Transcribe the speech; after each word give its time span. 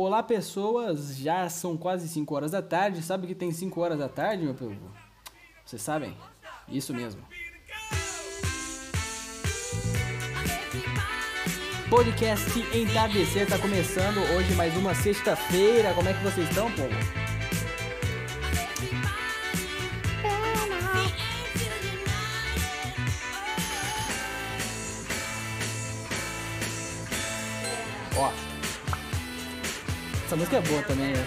Olá, 0.00 0.22
pessoas! 0.22 1.16
Já 1.16 1.48
são 1.48 1.76
quase 1.76 2.08
5 2.08 2.32
horas 2.32 2.52
da 2.52 2.62
tarde. 2.62 3.02
Sabe 3.02 3.26
que 3.26 3.34
tem 3.34 3.50
5 3.50 3.80
horas 3.80 3.98
da 3.98 4.08
tarde, 4.08 4.44
meu 4.44 4.54
povo? 4.54 4.76
Vocês 5.64 5.82
sabem? 5.82 6.16
Isso 6.68 6.94
mesmo. 6.94 7.20
Podcast 11.90 12.78
Entardecer 12.78 13.48
tá 13.48 13.58
começando 13.58 14.18
hoje 14.36 14.54
mais 14.54 14.76
uma 14.76 14.94
sexta-feira. 14.94 15.92
Como 15.94 16.08
é 16.08 16.14
que 16.14 16.22
vocês 16.22 16.48
estão, 16.48 16.70
povo? 16.70 17.27
Música 30.38 30.56
é 30.56 30.60
boa 30.60 30.82
também, 30.82 31.12
né? 31.12 31.26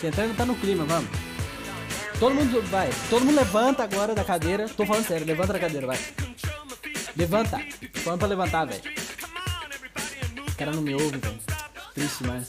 Tentando 0.00 0.36
tá 0.36 0.46
no 0.46 0.56
clima, 0.56 0.84
vamos. 0.84 1.08
Todo 2.18 2.34
mundo 2.34 2.62
vai. 2.62 2.90
Todo 3.10 3.24
mundo 3.24 3.36
levanta 3.36 3.84
agora 3.84 4.14
da 4.14 4.24
cadeira. 4.24 4.68
Tô 4.68 4.86
falando 4.86 5.06
sério, 5.06 5.26
levanta 5.26 5.52
da 5.52 5.58
cadeira, 5.58 5.86
vai. 5.86 5.98
Levanta. 7.14 7.60
Tô 7.92 8.00
falando 8.00 8.18
pra 8.18 8.28
levantar, 8.28 8.64
velho. 8.64 8.82
O 10.48 10.56
cara 10.56 10.72
não 10.72 10.82
me 10.82 10.94
ouve, 10.94 11.18
velho. 11.18 11.38
Triste 11.94 12.22
demais. 12.22 12.46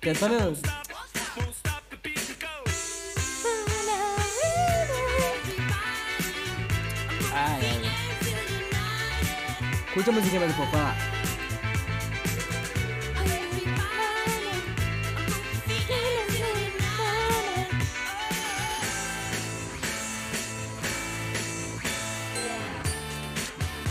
Tentando. 0.00 0.83
Curte 9.94 10.10
a 10.10 10.12
musiquinha 10.12 10.40
mais 10.40 10.52
um. 10.58 10.62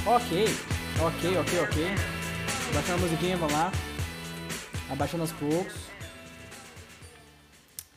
Ok, 0.05 0.45
ok, 1.01 1.37
ok, 1.37 1.59
ok. 1.61 1.85
Abaixando 2.71 2.93
a 2.95 2.97
musiquinha, 2.97 3.37
vamos 3.37 3.53
lá. 3.53 3.71
Abaixando 4.89 5.23
aos 5.23 5.31
poucos. 5.31 5.73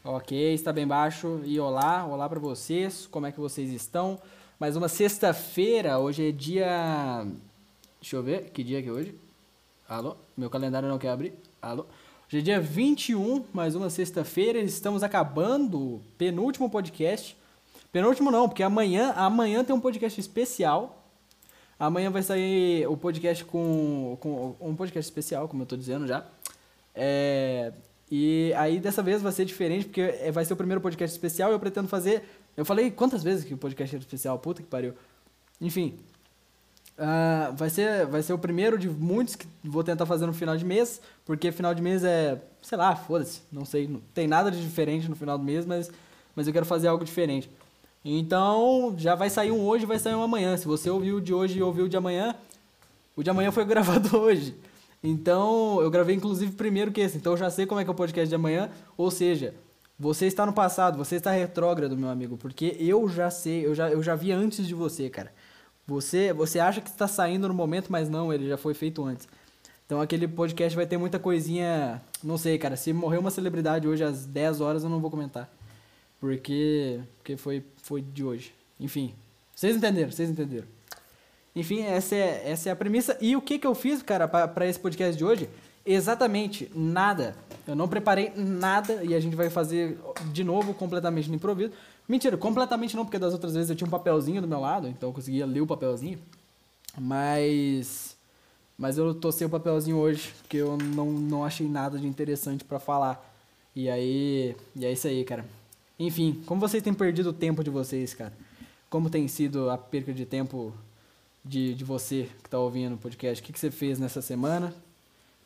Ok, 0.04 0.54
está 0.54 0.72
bem 0.72 0.86
baixo. 0.86 1.40
E 1.44 1.58
olá, 1.58 2.06
olá 2.06 2.28
para 2.28 2.38
vocês. 2.38 3.08
Como 3.08 3.26
é 3.26 3.32
que 3.32 3.40
vocês 3.40 3.72
estão? 3.72 4.20
Mais 4.60 4.76
uma 4.76 4.88
sexta-feira. 4.88 5.98
Hoje 5.98 6.28
é 6.28 6.30
dia. 6.30 7.26
Deixa 8.06 8.14
eu 8.14 8.22
ver, 8.22 8.50
que 8.50 8.62
dia 8.62 8.80
que 8.80 8.88
é 8.88 8.92
hoje? 8.92 9.16
Alô? 9.88 10.14
Meu 10.36 10.48
calendário 10.48 10.88
não 10.88 10.96
quer 10.96 11.08
abrir. 11.08 11.32
Alô? 11.60 11.86
Hoje 12.28 12.38
é 12.38 12.40
dia 12.40 12.60
21, 12.60 13.44
mais 13.52 13.74
uma 13.74 13.90
sexta-feira. 13.90 14.60
Estamos 14.60 15.02
acabando 15.02 15.76
o 15.76 16.02
penúltimo 16.16 16.70
podcast. 16.70 17.36
Penúltimo 17.90 18.30
não, 18.30 18.48
porque 18.48 18.62
amanhã, 18.62 19.10
amanhã 19.16 19.64
tem 19.64 19.74
um 19.74 19.80
podcast 19.80 20.20
especial. 20.20 21.04
Amanhã 21.80 22.08
vai 22.08 22.22
sair 22.22 22.86
o 22.86 22.96
podcast 22.96 23.44
com, 23.44 24.16
com 24.20 24.54
um 24.60 24.76
podcast 24.76 25.10
especial, 25.10 25.48
como 25.48 25.64
eu 25.64 25.66
tô 25.66 25.76
dizendo 25.76 26.06
já. 26.06 26.24
É, 26.94 27.72
e 28.08 28.52
aí 28.56 28.78
dessa 28.78 29.02
vez 29.02 29.20
vai 29.20 29.32
ser 29.32 29.44
diferente, 29.44 29.86
porque 29.86 30.02
é- 30.02 30.30
vai 30.30 30.44
ser 30.44 30.52
o 30.52 30.56
primeiro 30.56 30.80
podcast 30.80 31.12
especial 31.12 31.50
e 31.50 31.54
eu 31.54 31.58
pretendo 31.58 31.88
fazer. 31.88 32.22
Eu 32.56 32.64
falei 32.64 32.88
quantas 32.88 33.24
vezes 33.24 33.44
que 33.44 33.54
o 33.54 33.58
podcast 33.58 33.96
era 33.96 34.04
especial? 34.04 34.38
Puta 34.38 34.62
que 34.62 34.68
pariu. 34.68 34.94
Enfim. 35.60 35.98
Ah, 36.98 37.52
vai, 37.54 37.68
ser, 37.68 38.06
vai 38.06 38.22
ser 38.22 38.32
o 38.32 38.38
primeiro 38.38 38.78
de 38.78 38.88
muitos 38.88 39.36
que 39.36 39.46
vou 39.62 39.84
tentar 39.84 40.06
fazer 40.06 40.26
no 40.26 40.32
final 40.32 40.56
de 40.56 40.64
mês, 40.64 41.00
porque 41.24 41.52
final 41.52 41.74
de 41.74 41.82
mês 41.82 42.02
é, 42.02 42.40
sei 42.62 42.78
lá, 42.78 42.96
foda-se, 42.96 43.42
não 43.52 43.64
sei, 43.64 43.86
não 43.86 44.00
tem 44.14 44.26
nada 44.26 44.50
de 44.50 44.60
diferente 44.60 45.08
no 45.08 45.16
final 45.16 45.36
do 45.36 45.44
mês, 45.44 45.66
mas, 45.66 45.90
mas 46.34 46.46
eu 46.46 46.52
quero 46.52 46.64
fazer 46.64 46.88
algo 46.88 47.04
diferente. 47.04 47.50
Então, 48.04 48.94
já 48.96 49.14
vai 49.14 49.28
sair 49.28 49.50
um 49.50 49.60
hoje, 49.64 49.84
vai 49.84 49.98
sair 49.98 50.14
um 50.14 50.22
amanhã. 50.22 50.56
Se 50.56 50.66
você 50.66 50.88
ouviu 50.88 51.16
o 51.16 51.20
de 51.20 51.34
hoje 51.34 51.58
e 51.58 51.62
ouviu 51.62 51.86
o 51.86 51.88
de 51.88 51.96
amanhã, 51.96 52.36
o 53.16 53.22
de 53.22 53.28
amanhã 53.28 53.50
foi 53.50 53.64
gravado 53.66 54.16
hoje. 54.16 54.54
Então, 55.02 55.80
eu 55.80 55.90
gravei 55.90 56.14
inclusive 56.14 56.52
primeiro 56.52 56.92
que 56.92 57.00
esse. 57.00 57.16
Então, 57.16 57.32
eu 57.32 57.36
já 57.36 57.50
sei 57.50 57.66
como 57.66 57.80
é 57.80 57.84
que 57.84 57.90
é 57.90 57.92
o 57.92 57.96
podcast 57.96 58.28
de 58.28 58.34
amanhã. 58.34 58.70
Ou 58.96 59.10
seja, 59.10 59.54
você 59.98 60.26
está 60.26 60.46
no 60.46 60.52
passado, 60.52 60.96
você 60.96 61.16
está 61.16 61.32
retrógrado, 61.32 61.96
meu 61.96 62.08
amigo, 62.08 62.36
porque 62.36 62.76
eu 62.78 63.08
já 63.08 63.28
sei, 63.28 63.66
eu 63.66 63.74
já, 63.74 63.90
eu 63.90 64.02
já 64.02 64.14
vi 64.14 64.30
antes 64.30 64.66
de 64.66 64.74
você, 64.74 65.10
cara. 65.10 65.32
Você, 65.86 66.32
você 66.32 66.58
acha 66.58 66.80
que 66.80 66.88
está 66.88 67.06
saindo 67.06 67.46
no 67.46 67.54
momento, 67.54 67.90
mas 67.90 68.08
não, 68.08 68.32
ele 68.32 68.48
já 68.48 68.56
foi 68.56 68.74
feito 68.74 69.04
antes. 69.04 69.28
Então, 69.86 70.00
aquele 70.00 70.26
podcast 70.26 70.74
vai 70.74 70.84
ter 70.84 70.96
muita 70.96 71.18
coisinha, 71.18 72.02
não 72.22 72.36
sei, 72.36 72.58
cara, 72.58 72.76
se 72.76 72.92
morrer 72.92 73.18
uma 73.18 73.30
celebridade 73.30 73.86
hoje 73.86 74.02
às 74.02 74.26
10 74.26 74.60
horas, 74.60 74.82
eu 74.82 74.90
não 74.90 75.00
vou 75.00 75.10
comentar. 75.10 75.48
Porque 76.18 77.00
porque 77.18 77.36
foi 77.36 77.62
foi 77.82 78.02
de 78.02 78.24
hoje. 78.24 78.52
Enfim, 78.80 79.14
vocês 79.54 79.76
entenderam, 79.76 80.10
vocês 80.10 80.28
entenderam. 80.28 80.66
Enfim, 81.54 81.82
essa 81.82 82.14
é, 82.14 82.50
essa 82.50 82.68
é 82.68 82.72
a 82.72 82.76
premissa. 82.76 83.16
E 83.20 83.34
o 83.36 83.40
que, 83.40 83.58
que 83.58 83.66
eu 83.66 83.74
fiz, 83.74 84.02
cara, 84.02 84.28
para 84.28 84.66
esse 84.66 84.78
podcast 84.78 85.16
de 85.16 85.24
hoje? 85.24 85.48
Exatamente 85.86 86.70
nada. 86.74 87.34
Eu 87.66 87.74
não 87.74 87.88
preparei 87.88 88.32
nada 88.36 89.02
e 89.02 89.14
a 89.14 89.20
gente 89.20 89.34
vai 89.34 89.48
fazer 89.48 89.98
de 90.32 90.44
novo 90.44 90.74
completamente 90.74 91.28
no 91.28 91.36
improviso. 91.36 91.72
Mentira, 92.08 92.36
completamente 92.36 92.94
não, 92.96 93.04
porque 93.04 93.18
das 93.18 93.32
outras 93.32 93.54
vezes 93.54 93.70
eu 93.70 93.76
tinha 93.76 93.86
um 93.86 93.90
papelzinho 93.90 94.40
do 94.40 94.46
meu 94.46 94.60
lado, 94.60 94.86
então 94.86 95.08
eu 95.08 95.12
conseguia 95.12 95.44
ler 95.44 95.60
o 95.60 95.66
papelzinho. 95.66 96.18
Mas. 96.98 98.16
Mas 98.78 98.98
eu 98.98 99.14
tô 99.14 99.32
sem 99.32 99.46
o 99.46 99.50
papelzinho 99.50 99.96
hoje, 99.96 100.32
porque 100.42 100.58
eu 100.58 100.76
não, 100.76 101.06
não 101.06 101.44
achei 101.44 101.66
nada 101.66 101.98
de 101.98 102.06
interessante 102.06 102.64
para 102.64 102.78
falar. 102.78 103.34
E 103.74 103.88
aí. 103.88 104.54
E 104.74 104.84
é 104.84 104.92
isso 104.92 105.06
aí, 105.08 105.24
cara. 105.24 105.44
Enfim, 105.98 106.42
como 106.46 106.60
vocês 106.60 106.82
têm 106.82 106.92
perdido 106.92 107.30
o 107.30 107.32
tempo 107.32 107.64
de 107.64 107.70
vocês, 107.70 108.14
cara? 108.14 108.32
Como 108.90 109.10
tem 109.10 109.26
sido 109.28 109.70
a 109.70 109.78
perca 109.78 110.12
de 110.12 110.26
tempo 110.26 110.72
de, 111.44 111.74
de 111.74 111.84
você 111.84 112.28
que 112.42 112.50
tá 112.50 112.58
ouvindo 112.58 112.94
o 112.94 112.98
podcast? 112.98 113.42
O 113.42 113.44
que, 113.44 113.52
que 113.52 113.58
você 113.58 113.70
fez 113.70 113.98
nessa 113.98 114.20
semana? 114.20 114.74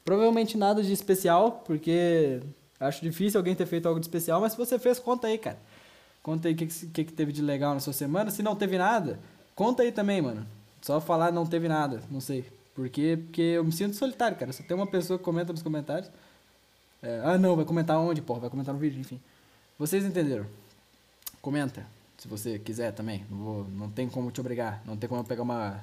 Provavelmente 0.05 0.59
nada 0.59 0.83
de 0.83 0.93
especial, 0.93 1.63
porque 1.65 2.41
acho 2.81 3.03
difícil 3.03 3.39
alguém 3.39 3.55
ter 3.55 3.67
feito 3.67 3.87
algo 3.87 4.01
de 4.01 4.07
especial, 4.07 4.41
mas 4.41 4.53
se 4.53 4.59
você 4.59 4.79
fez, 4.79 4.99
conta 4.99 5.29
aí, 5.29 5.39
cara. 5.39 5.59
Conta 6.23 6.49
aí 6.49 6.55
o 6.55 6.57
que, 6.57 6.67
que, 6.67 7.05
que 7.05 7.13
teve 7.13 7.33
de 7.33 7.43
legal 7.43 7.75
na 7.75 7.81
sua 7.81 7.93
semana. 7.93 8.31
Se 8.31 8.43
não 8.43 8.55
teve 8.55 8.77
nada, 8.77 9.19
conta 9.55 9.83
aí 9.83 9.91
também, 9.91 10.21
mano. 10.21 10.47
Só 10.83 11.01
falar 11.01 11.33
não 11.33 11.47
teve 11.47 11.69
nada, 11.69 12.03
não 12.11 12.21
sei. 12.21 12.45
Porque, 12.75 13.19
porque 13.25 13.43
eu 13.43 13.65
me 13.65 13.73
sinto 13.73 13.97
solitário, 13.97 14.37
cara. 14.37 14.53
Só 14.53 14.63
tem 14.63 14.77
uma 14.77 14.87
pessoa 14.87 15.19
que 15.19 15.25
comenta 15.25 15.53
nos 15.53 15.63
comentários. 15.63 16.11
É, 17.03 17.21
ah, 17.25 17.39
não, 17.39 17.57
vai 17.57 17.65
comentar 17.65 17.99
onde, 17.99 18.21
porra? 18.23 18.41
Vai 18.41 18.51
comentar 18.51 18.75
no 18.75 18.81
vídeo, 18.81 19.01
enfim. 19.01 19.21
Vocês 19.79 20.05
entenderam? 20.05 20.47
Comenta, 21.41 21.87
se 22.19 22.29
você 22.29 22.59
quiser 22.59 22.93
também. 22.93 23.25
Não, 23.31 23.39
vou, 23.39 23.65
não 23.65 23.91
tem 23.91 24.09
como 24.09 24.31
te 24.31 24.41
obrigar. 24.41 24.83
Não 24.85 24.97
tem 24.97 25.09
como 25.09 25.21
eu 25.21 25.25
pegar 25.25 25.43
uma, 25.43 25.83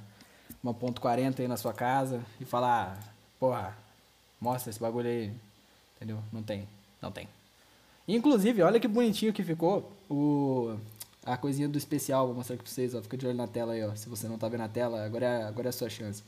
uma 0.64 0.74
ponto 0.74 1.02
.40 1.02 1.40
aí 1.40 1.48
na 1.48 1.58
sua 1.58 1.74
casa 1.74 2.22
e 2.40 2.46
falar, 2.46 2.98
porra, 3.40 3.76
mostra 4.40 4.70
esse 4.70 4.80
bagulho 4.80 5.08
aí. 5.08 5.34
Entendeu? 5.96 6.20
Não 6.32 6.44
tem. 6.44 6.68
Não 7.02 7.12
tem. 7.12 7.28
Inclusive, 8.08 8.62
olha 8.62 8.80
que 8.80 8.88
bonitinho 8.88 9.34
que 9.34 9.44
ficou 9.44 9.92
o, 10.10 10.76
a 11.26 11.36
coisinha 11.36 11.68
do 11.68 11.78
especial. 11.78 12.28
Vou 12.28 12.36
mostrar 12.36 12.56
aqui 12.56 12.64
pra 12.64 12.72
vocês, 12.72 12.96
ó. 12.96 13.02
Fica 13.02 13.18
de 13.18 13.28
olho 13.28 13.36
na 13.36 13.48
tela 13.48 13.74
aí, 13.74 13.84
ó. 13.84 13.94
Se 13.96 14.08
você 14.08 14.28
não 14.28 14.38
tá 14.38 14.48
vendo 14.48 14.64
a 14.64 14.68
tela, 14.70 15.04
agora 15.04 15.26
é, 15.26 15.44
agora 15.44 15.68
é 15.68 15.70
a 15.70 15.74
sua 15.74 15.90
chance. 15.90 16.24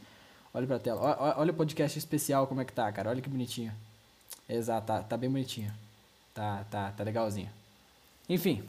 Olha 0.54 0.68
pra 0.68 0.78
tela. 0.78 1.00
Ó, 1.02 1.40
Olha 1.40 1.52
o 1.52 1.56
podcast 1.56 1.98
especial 1.98 2.48
como 2.48 2.60
é 2.60 2.66
que 2.66 2.74
tá, 2.74 2.92
cara. 2.92 3.10
Olha 3.10 3.22
que 3.22 3.30
bonitinho. 3.30 3.72
Exato, 4.48 4.88
tá, 4.88 5.04
tá 5.04 5.16
bem 5.16 5.30
bonitinho. 5.30 5.72
Tá, 6.34 6.66
tá, 6.70 6.92
tá 6.92 7.04
legalzinho. 7.04 7.50
Enfim, 8.28 8.64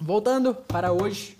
voltando 0.00 0.54
para 0.54 0.92
hoje. 0.92 1.36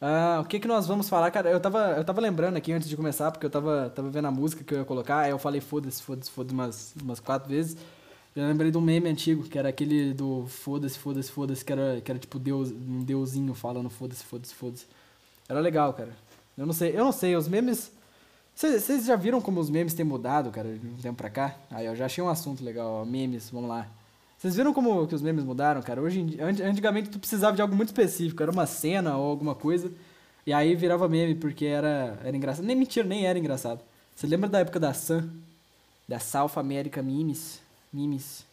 Ah, 0.00 0.40
o 0.42 0.44
que 0.46 0.60
que 0.60 0.68
nós 0.68 0.86
vamos 0.86 1.08
falar, 1.08 1.30
cara? 1.30 1.48
Eu 1.48 1.58
tava, 1.58 1.94
eu 1.96 2.04
tava 2.04 2.20
lembrando 2.20 2.56
aqui 2.56 2.72
antes 2.72 2.88
de 2.88 2.96
começar, 2.96 3.30
porque 3.30 3.46
eu 3.46 3.50
tava, 3.50 3.90
tava 3.94 4.10
vendo 4.10 4.26
a 4.26 4.30
música 4.30 4.62
que 4.62 4.74
eu 4.74 4.78
ia 4.78 4.84
colocar, 4.84 5.20
aí 5.20 5.30
eu 5.30 5.38
falei 5.38 5.60
foda-se, 5.62 6.02
foda-se, 6.02 6.30
foda-se 6.30 6.52
umas, 6.52 6.94
umas 7.00 7.20
quatro 7.20 7.48
vezes. 7.48 7.76
Eu 8.36 8.48
lembrei 8.48 8.70
de 8.70 8.76
um 8.76 8.80
meme 8.80 9.08
antigo, 9.08 9.44
que 9.44 9.56
era 9.56 9.68
aquele 9.68 10.12
do 10.12 10.46
foda-se, 10.48 10.98
foda-se, 10.98 11.30
foda-se, 11.30 11.64
que 11.64 11.72
era, 11.72 12.00
que 12.00 12.10
era 12.10 12.18
tipo 12.18 12.38
Deus, 12.38 12.70
um 12.70 13.04
deusinho 13.04 13.54
falando 13.54 13.88
foda-se, 13.88 14.24
foda-se, 14.24 14.52
foda-se. 14.54 14.86
Era 15.48 15.60
legal, 15.60 15.92
cara. 15.94 16.10
Eu 16.58 16.66
não 16.66 16.72
sei, 16.72 16.90
eu 16.96 17.04
não 17.04 17.12
sei, 17.12 17.36
os 17.36 17.46
memes. 17.46 17.92
Vocês 18.54 19.06
já 19.06 19.14
viram 19.14 19.40
como 19.40 19.60
os 19.60 19.70
memes 19.70 19.94
têm 19.94 20.04
mudado, 20.04 20.50
cara, 20.50 20.68
de 20.76 20.86
um 20.86 20.96
tempo 20.96 21.16
pra 21.16 21.30
cá? 21.30 21.56
Aí 21.70 21.86
eu 21.86 21.94
já 21.94 22.06
achei 22.06 22.22
um 22.22 22.28
assunto 22.28 22.64
legal, 22.64 23.02
ó, 23.02 23.04
memes, 23.04 23.50
vamos 23.50 23.68
lá. 23.68 23.88
Vocês 24.36 24.56
viram 24.56 24.74
como 24.74 25.06
que 25.06 25.14
os 25.14 25.22
memes 25.22 25.44
mudaram, 25.44 25.80
cara? 25.80 26.02
Hoje, 26.02 26.36
antigamente 26.62 27.10
tu 27.10 27.18
precisava 27.18 27.56
de 27.56 27.62
algo 27.62 27.74
muito 27.74 27.88
específico, 27.88 28.42
era 28.42 28.52
uma 28.52 28.66
cena 28.66 29.16
ou 29.16 29.30
alguma 29.30 29.54
coisa, 29.54 29.90
e 30.46 30.52
aí 30.52 30.74
virava 30.74 31.08
meme 31.08 31.34
porque 31.34 31.64
era, 31.64 32.18
era 32.22 32.36
engraçado. 32.36 32.64
Nem 32.64 32.76
mentira, 32.76 33.06
nem 33.06 33.26
era 33.26 33.38
engraçado. 33.38 33.80
Você 34.14 34.26
lembra 34.26 34.48
da 34.48 34.58
época 34.58 34.78
da 34.78 34.92
Sam? 34.92 35.28
Da 36.06 36.18
South 36.18 36.52
America 36.56 37.02
Memes? 37.02 37.63
Memes. 37.94 38.44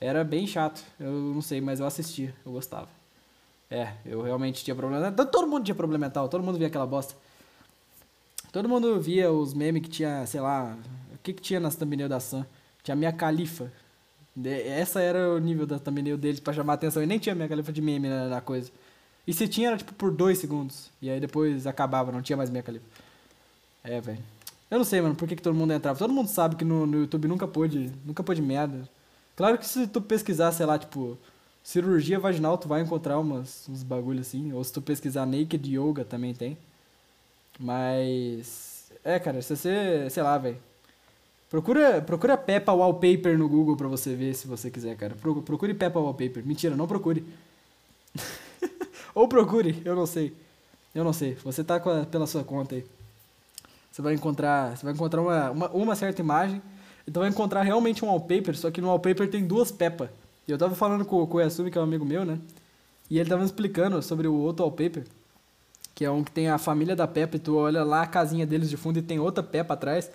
Era 0.00 0.22
bem 0.22 0.46
chato, 0.46 0.82
eu 0.98 1.10
não 1.10 1.42
sei, 1.42 1.60
mas 1.60 1.80
eu 1.80 1.86
assistia, 1.86 2.34
eu 2.44 2.52
gostava. 2.52 2.88
É, 3.70 3.92
eu 4.04 4.22
realmente 4.22 4.64
tinha 4.64 4.74
problema. 4.74 5.12
Todo 5.12 5.46
mundo 5.46 5.64
tinha 5.64 5.74
problema 5.74 6.06
mental, 6.06 6.28
todo 6.28 6.42
mundo 6.42 6.58
via 6.58 6.66
aquela 6.66 6.86
bosta. 6.86 7.14
Todo 8.52 8.68
mundo 8.68 9.00
via 9.00 9.30
os 9.30 9.54
memes 9.54 9.82
que 9.82 9.88
tinha, 9.88 10.26
sei 10.26 10.40
lá, 10.40 10.76
o 11.14 11.18
que 11.22 11.32
que 11.32 11.40
tinha 11.40 11.60
nas 11.60 11.76
thumbnail 11.76 12.08
da 12.08 12.18
Sam? 12.18 12.44
Tinha 12.82 12.94
a 12.94 12.96
minha 12.96 13.12
califa. 13.12 13.70
Essa 14.44 15.00
era 15.00 15.34
o 15.34 15.38
nível 15.38 15.66
da 15.66 15.78
thumbnail 15.78 16.18
deles 16.18 16.40
pra 16.40 16.52
chamar 16.52 16.74
atenção. 16.74 17.02
E 17.02 17.06
nem 17.06 17.18
tinha 17.18 17.34
minha 17.34 17.48
califa 17.48 17.72
de 17.72 17.80
meme 17.80 18.08
na, 18.08 18.28
na 18.28 18.40
coisa. 18.40 18.72
E 19.26 19.32
se 19.32 19.46
tinha, 19.46 19.68
era 19.68 19.76
tipo 19.76 19.94
por 19.94 20.10
dois 20.10 20.38
segundos. 20.38 20.90
E 21.00 21.08
aí 21.08 21.20
depois 21.20 21.66
acabava, 21.66 22.10
não 22.10 22.22
tinha 22.22 22.36
mais 22.36 22.50
minha 22.50 22.62
califa. 22.62 22.84
É, 23.84 24.00
velho. 24.00 24.18
Eu 24.70 24.78
não 24.78 24.84
sei, 24.84 25.00
mano, 25.00 25.14
por 25.16 25.26
que, 25.28 25.36
que 25.36 25.42
todo 25.42 25.54
mundo 25.54 25.72
entrava. 25.72 25.98
Todo 25.98 26.12
mundo 26.12 26.28
sabe 26.28 26.56
que 26.56 26.64
no, 26.64 26.86
no 26.86 26.98
YouTube 27.00 27.26
nunca 27.28 27.46
pôde, 27.48 27.92
nunca 28.04 28.22
pôde 28.22 28.40
merda. 28.42 28.88
Claro 29.36 29.58
que 29.58 29.66
se 29.66 29.86
tu 29.88 30.00
pesquisar, 30.00 30.52
sei 30.52 30.66
lá, 30.66 30.78
tipo, 30.78 31.18
cirurgia 31.62 32.18
vaginal, 32.20 32.56
tu 32.58 32.68
vai 32.68 32.80
encontrar 32.82 33.18
umas, 33.18 33.68
uns 33.68 33.82
bagulho 33.82 34.20
assim. 34.20 34.52
Ou 34.52 34.62
se 34.62 34.72
tu 34.72 34.80
pesquisar 34.82 35.26
naked 35.26 35.76
yoga, 35.76 36.04
também 36.04 36.34
tem. 36.34 36.56
Mas. 37.58 38.90
É, 39.04 39.18
cara, 39.18 39.40
se 39.42 39.56
você. 39.56 40.08
Sei 40.10 40.22
lá, 40.22 40.36
velho. 40.38 40.56
Procura, 41.50 42.00
procura 42.02 42.36
Peppa 42.36 42.72
Wallpaper 42.72 43.36
no 43.38 43.48
Google 43.48 43.76
pra 43.76 43.88
você 43.88 44.14
ver 44.14 44.34
se 44.34 44.46
você 44.46 44.70
quiser, 44.70 44.96
cara. 44.96 45.14
Pro- 45.16 45.42
Procure 45.42 45.74
Peppa 45.74 45.98
Wallpaper. 45.98 46.44
Mentira, 46.46 46.76
não 46.76 46.86
procure. 46.86 47.24
Ou 49.14 49.28
procure, 49.28 49.80
eu 49.84 49.94
não 49.96 50.06
sei. 50.06 50.32
Eu 50.94 51.04
não 51.04 51.12
sei. 51.12 51.34
Você 51.44 51.64
tá 51.64 51.76
a- 51.76 52.06
pela 52.06 52.26
sua 52.26 52.44
conta 52.44 52.76
aí. 52.76 52.84
Você 54.00 54.02
vai 54.02 54.14
encontrar, 54.14 54.76
você 54.78 54.82
vai 54.84 54.94
encontrar 54.94 55.20
uma, 55.20 55.50
uma, 55.50 55.68
uma 55.72 55.94
certa 55.94 56.22
imagem. 56.22 56.62
Então 57.06 57.20
vai 57.20 57.28
encontrar 57.28 57.60
realmente 57.62 58.02
um 58.02 58.08
wallpaper, 58.08 58.56
só 58.56 58.70
que 58.70 58.80
no 58.80 58.88
wallpaper 58.88 59.28
tem 59.28 59.46
duas 59.46 59.70
Peppa. 59.70 60.10
E 60.48 60.50
eu 60.50 60.56
tava 60.56 60.74
falando 60.74 61.04
com, 61.04 61.26
com 61.26 61.36
o 61.36 61.40
Yasumi, 61.40 61.70
que 61.70 61.76
é 61.76 61.80
um 61.82 61.84
amigo 61.84 62.04
meu, 62.04 62.24
né? 62.24 62.38
E 63.10 63.18
ele 63.18 63.28
tava 63.28 63.40
me 63.42 63.46
explicando 63.46 64.00
sobre 64.02 64.26
o 64.26 64.32
outro 64.34 64.64
wallpaper. 64.64 65.04
Que 65.94 66.06
é 66.06 66.10
um 66.10 66.24
que 66.24 66.30
tem 66.30 66.48
a 66.48 66.56
família 66.56 66.96
da 66.96 67.06
Peppa 67.06 67.36
e 67.36 67.38
tu 67.38 67.56
olha 67.58 67.84
lá 67.84 68.02
a 68.02 68.06
casinha 68.06 68.46
deles 68.46 68.70
de 68.70 68.76
fundo 68.78 68.98
e 68.98 69.02
tem 69.02 69.18
outra 69.20 69.42
Peppa 69.42 69.74
atrás. 69.74 70.10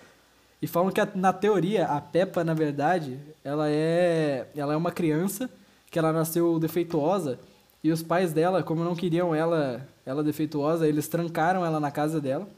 E 0.60 0.66
falam 0.66 0.90
que 0.90 1.00
a- 1.00 1.08
na 1.14 1.32
teoria 1.32 1.86
a 1.86 2.00
Peppa, 2.00 2.42
na 2.42 2.54
verdade, 2.54 3.20
ela 3.44 3.70
é, 3.70 4.48
ela 4.56 4.72
é 4.72 4.76
uma 4.76 4.90
criança 4.90 5.48
que 5.92 5.96
ela 5.98 6.12
nasceu 6.12 6.58
defeituosa 6.58 7.38
e 7.84 7.92
os 7.92 8.02
pais 8.02 8.32
dela, 8.32 8.64
como 8.64 8.82
não 8.82 8.96
queriam 8.96 9.32
ela, 9.32 9.86
ela 10.04 10.24
defeituosa, 10.24 10.88
eles 10.88 11.06
trancaram 11.06 11.64
ela 11.64 11.78
na 11.78 11.92
casa 11.92 12.20
dela. 12.20 12.48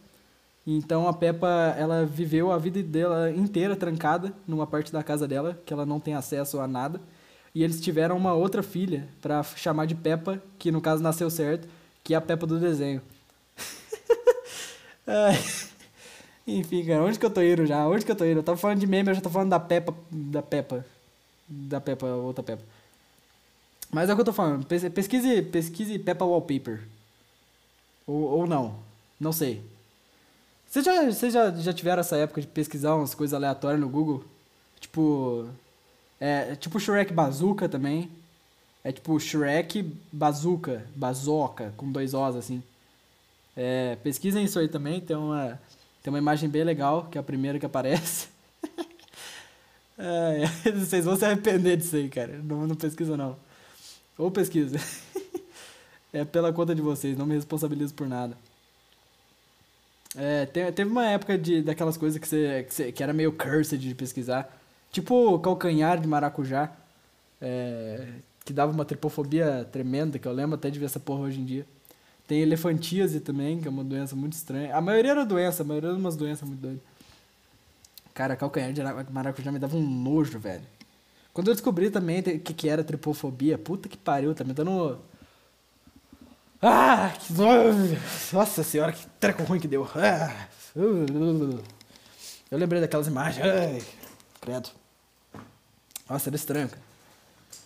Então 0.70 1.08
a 1.08 1.14
Peppa, 1.14 1.48
ela 1.78 2.04
viveu 2.04 2.52
a 2.52 2.58
vida 2.58 2.82
dela 2.82 3.30
inteira 3.30 3.74
trancada 3.74 4.34
numa 4.46 4.66
parte 4.66 4.92
da 4.92 5.02
casa 5.02 5.26
dela, 5.26 5.58
que 5.64 5.72
ela 5.72 5.86
não 5.86 5.98
tem 5.98 6.12
acesso 6.14 6.60
a 6.60 6.66
nada. 6.68 7.00
E 7.54 7.64
eles 7.64 7.80
tiveram 7.80 8.18
uma 8.18 8.34
outra 8.34 8.62
filha 8.62 9.08
pra 9.22 9.42
chamar 9.42 9.86
de 9.86 9.94
Peppa, 9.94 10.42
que 10.58 10.70
no 10.70 10.82
caso 10.82 11.02
nasceu 11.02 11.30
certo, 11.30 11.66
que 12.04 12.12
é 12.12 12.18
a 12.18 12.20
Peppa 12.20 12.46
do 12.46 12.60
desenho. 12.60 13.00
Enfim, 16.46 16.84
cara, 16.84 17.02
onde 17.02 17.18
que 17.18 17.24
eu 17.26 17.30
tô 17.30 17.40
indo 17.42 17.66
já? 17.66 17.86
Onde 17.88 18.04
que 18.04 18.10
eu 18.12 18.16
tô 18.16 18.24
indo? 18.24 18.40
Eu 18.40 18.42
tava 18.42 18.58
falando 18.58 18.78
de 18.78 18.86
meme, 18.86 19.10
eu 19.10 19.14
já 19.14 19.20
tô 19.20 19.30
falando 19.30 19.50
da 19.50 19.60
Peppa, 19.60 19.94
da 20.10 20.42
Peppa, 20.42 20.84
da 21.48 21.80
Peppa, 21.80 22.06
outra 22.06 22.42
Peppa. 22.42 22.62
Mas 23.90 24.10
é 24.10 24.12
o 24.12 24.16
que 24.16 24.20
eu 24.20 24.24
tô 24.26 24.32
falando, 24.34 24.66
pes- 24.66 24.88
pesquise, 24.90 25.42
pesquise 25.42 25.98
Peppa 25.98 26.24
Wallpaper. 26.26 26.80
Ou, 28.06 28.22
ou 28.22 28.46
não, 28.46 28.76
não 29.18 29.32
sei. 29.32 29.62
Vocês 30.68 30.84
já, 30.84 31.02
vocês 31.04 31.32
já, 31.32 31.50
já 31.50 31.72
tiveram 31.72 32.00
essa 32.00 32.16
época 32.18 32.42
de 32.42 32.46
pesquisar 32.46 32.94
umas 32.94 33.14
coisas 33.14 33.32
aleatórias 33.32 33.80
no 33.80 33.88
Google? 33.88 34.22
Tipo, 34.78 35.48
é, 36.20 36.52
é 36.52 36.56
tipo 36.56 36.78
Shrek 36.78 37.10
Bazooka 37.10 37.66
também. 37.68 38.10
É 38.84 38.92
tipo 38.92 39.18
Shrek 39.18 39.90
Bazooka, 40.12 40.84
Bazooka, 40.94 41.72
com 41.74 41.90
dois 41.90 42.12
Os 42.12 42.36
assim. 42.36 42.62
É, 43.56 43.96
pesquisem 44.02 44.44
isso 44.44 44.58
aí 44.58 44.68
também, 44.68 45.00
tem 45.00 45.16
uma, 45.16 45.58
tem 46.02 46.12
uma 46.12 46.18
imagem 46.18 46.50
bem 46.50 46.64
legal, 46.64 47.08
que 47.10 47.16
é 47.16 47.20
a 47.20 47.24
primeira 47.24 47.58
que 47.58 47.66
aparece. 47.66 48.28
É, 50.00 50.70
vocês 50.70 51.04
vão 51.04 51.16
se 51.16 51.24
arrepender 51.24 51.76
disso 51.76 51.96
aí, 51.96 52.08
cara. 52.08 52.38
Não, 52.44 52.68
não 52.68 52.76
pesquisa 52.76 53.16
não. 53.16 53.36
Ou 54.16 54.30
pesquisa. 54.30 54.78
É 56.12 56.24
pela 56.24 56.52
conta 56.52 56.72
de 56.72 56.80
vocês, 56.80 57.18
não 57.18 57.26
me 57.26 57.34
responsabilizo 57.34 57.92
por 57.94 58.06
nada. 58.08 58.36
É, 60.16 60.46
te- 60.46 60.72
teve 60.72 60.90
uma 60.90 61.06
época 61.06 61.36
de, 61.38 61.62
daquelas 61.62 61.96
coisas 61.96 62.18
que, 62.18 62.26
você, 62.26 62.64
que, 62.68 62.74
você- 62.74 62.92
que 62.92 63.02
era 63.02 63.12
meio 63.12 63.32
cursed 63.32 63.78
de 63.78 63.94
pesquisar. 63.94 64.48
Tipo 64.90 65.38
calcanhar 65.40 66.00
de 66.00 66.06
maracujá. 66.08 66.72
é, 67.40 68.06
que 68.44 68.52
dava 68.52 68.72
uma 68.72 68.84
tripofobia 68.84 69.68
tremenda, 69.70 70.18
que 70.18 70.26
eu 70.26 70.32
lembro 70.32 70.54
até 70.56 70.70
de 70.70 70.78
ver 70.78 70.86
essa 70.86 70.98
porra 70.98 71.20
hoje 71.22 71.38
em 71.40 71.44
dia. 71.44 71.66
Tem 72.26 72.40
elefantíase 72.40 73.20
também, 73.20 73.60
que 73.60 73.68
é 73.68 73.70
uma 73.70 73.84
doença 73.84 74.16
muito 74.16 74.32
estranha. 74.34 74.74
A 74.74 74.80
maioria 74.80 75.10
era 75.12 75.26
doença, 75.26 75.62
a 75.62 75.66
maioria 75.66 75.90
era 75.90 75.98
umas 75.98 76.16
doenças 76.16 76.48
muito 76.48 76.60
doidas. 76.60 76.80
Cara, 78.14 78.36
calcanhar 78.36 78.72
de 78.72 78.80
ara- 78.80 79.06
maracujá 79.10 79.52
me 79.52 79.58
dava 79.58 79.76
um 79.76 79.86
nojo, 79.86 80.38
velho. 80.38 80.62
Quando 81.32 81.48
eu 81.48 81.54
descobri 81.54 81.90
também 81.90 82.22
que, 82.22 82.38
que 82.54 82.68
era 82.68 82.82
tripofobia, 82.82 83.56
puta 83.58 83.88
que 83.88 83.96
pariu, 83.96 84.34
tá 84.34 84.44
me 84.44 84.52
dando. 84.52 84.98
Ah, 86.60 87.14
que! 87.18 87.32
Nossa 88.32 88.64
senhora, 88.64 88.92
que 88.92 89.06
treco 89.20 89.44
ruim 89.44 89.60
que 89.60 89.68
deu. 89.68 89.88
Ah, 89.94 90.48
eu 92.50 92.58
lembrei 92.58 92.80
daquelas 92.80 93.06
imagens. 93.06 93.44
Credo. 94.40 94.70
Nossa, 96.08 96.28
era 96.28 96.36
estranho, 96.36 96.68
cara. 96.68 96.82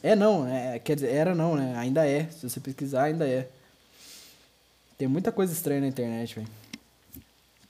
É 0.03 0.17
não, 0.17 0.49
é, 0.49 0.79
quer 0.79 0.97
dizer, 0.97 1.13
era 1.13 1.35
não, 1.35 1.55
né? 1.55 1.75
Ainda 1.77 2.07
é. 2.07 2.29
Se 2.29 2.49
você 2.49 2.59
pesquisar, 2.61 3.05
ainda 3.05 3.27
é. 3.27 3.49
Tem 4.99 5.07
muita 5.09 5.31
coisa 5.31 5.53
estranha 5.53 5.81
na 5.81 5.87
internet, 5.87 6.35
velho. 6.35 6.49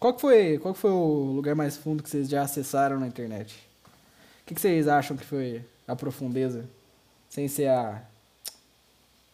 Qual 0.01 0.15
que 0.15 0.21
foi, 0.21 0.59
qual 0.59 0.75
que 0.75 0.81
foi 0.81 0.91
o 0.91 1.33
lugar 1.33 1.55
mais 1.55 1.77
fundo 1.77 2.03
que 2.03 2.11
vocês 2.11 2.29
já 2.29 2.43
acessaram 2.43 2.99
na 2.99 3.07
internet? 3.07 3.55
O 4.43 4.47
que, 4.47 4.55
que 4.55 4.61
vocês 4.61 4.89
acham 4.89 5.17
que 5.17 5.25
foi 5.25 5.65
a 5.87 5.95
profundeza? 5.95 6.65
Sem 7.29 7.47
ser 7.47 7.69
a. 7.69 8.03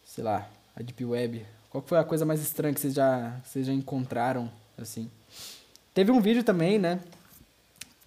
Sei 0.05 0.23
lá, 0.23 0.47
a 0.75 0.81
Deep 0.81 1.03
Web. 1.03 1.45
Qual 1.69 1.83
foi 1.85 1.97
a 1.97 2.03
coisa 2.03 2.25
mais 2.25 2.41
estranha 2.41 2.73
que 2.73 2.79
vocês 2.79 2.93
já, 2.93 3.39
vocês 3.43 3.67
já 3.67 3.73
encontraram, 3.73 4.49
assim? 4.77 5.09
Teve 5.93 6.11
um 6.11 6.19
vídeo 6.19 6.43
também, 6.43 6.79
né? 6.79 6.99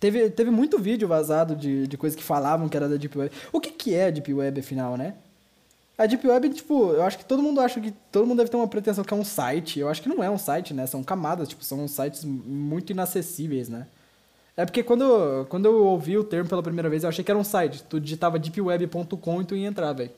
Teve, 0.00 0.30
teve 0.30 0.50
muito 0.50 0.80
vídeo 0.80 1.06
vazado 1.06 1.54
de, 1.54 1.86
de 1.86 1.96
coisas 1.96 2.16
que 2.16 2.24
falavam 2.24 2.68
que 2.68 2.76
era 2.76 2.88
da 2.88 2.96
Deep 2.96 3.16
Web. 3.16 3.32
O 3.52 3.60
que, 3.60 3.70
que 3.70 3.94
é 3.94 4.06
a 4.06 4.10
Deep 4.10 4.34
Web, 4.34 4.60
afinal, 4.60 4.96
né? 4.96 5.14
A 5.96 6.06
Deep 6.06 6.26
Web, 6.26 6.48
tipo, 6.50 6.90
eu 6.90 7.04
acho 7.04 7.18
que 7.18 7.24
todo 7.24 7.40
mundo 7.40 7.60
acha 7.60 7.80
que. 7.80 7.92
Todo 8.10 8.26
mundo 8.26 8.38
deve 8.38 8.50
ter 8.50 8.56
uma 8.56 8.66
pretensão 8.66 9.04
que 9.04 9.14
é 9.14 9.16
um 9.16 9.24
site. 9.24 9.78
Eu 9.78 9.88
acho 9.88 10.02
que 10.02 10.08
não 10.08 10.24
é 10.24 10.28
um 10.28 10.38
site, 10.38 10.74
né? 10.74 10.86
São 10.86 11.04
camadas, 11.04 11.48
tipo, 11.48 11.62
são 11.62 11.86
sites 11.86 12.24
muito 12.24 12.90
inacessíveis, 12.90 13.68
né? 13.68 13.86
É 14.56 14.64
porque 14.64 14.82
quando, 14.82 15.46
quando 15.48 15.66
eu 15.66 15.84
ouvi 15.84 16.18
o 16.18 16.24
termo 16.24 16.48
pela 16.48 16.62
primeira 16.62 16.90
vez, 16.90 17.04
eu 17.04 17.08
achei 17.08 17.24
que 17.24 17.30
era 17.30 17.38
um 17.38 17.44
site. 17.44 17.84
Tu 17.84 18.00
digitava 18.00 18.38
deepweb.com 18.38 19.42
e 19.42 19.44
tu 19.44 19.54
ia 19.54 19.68
entrar, 19.68 19.92
velho. 19.92 20.10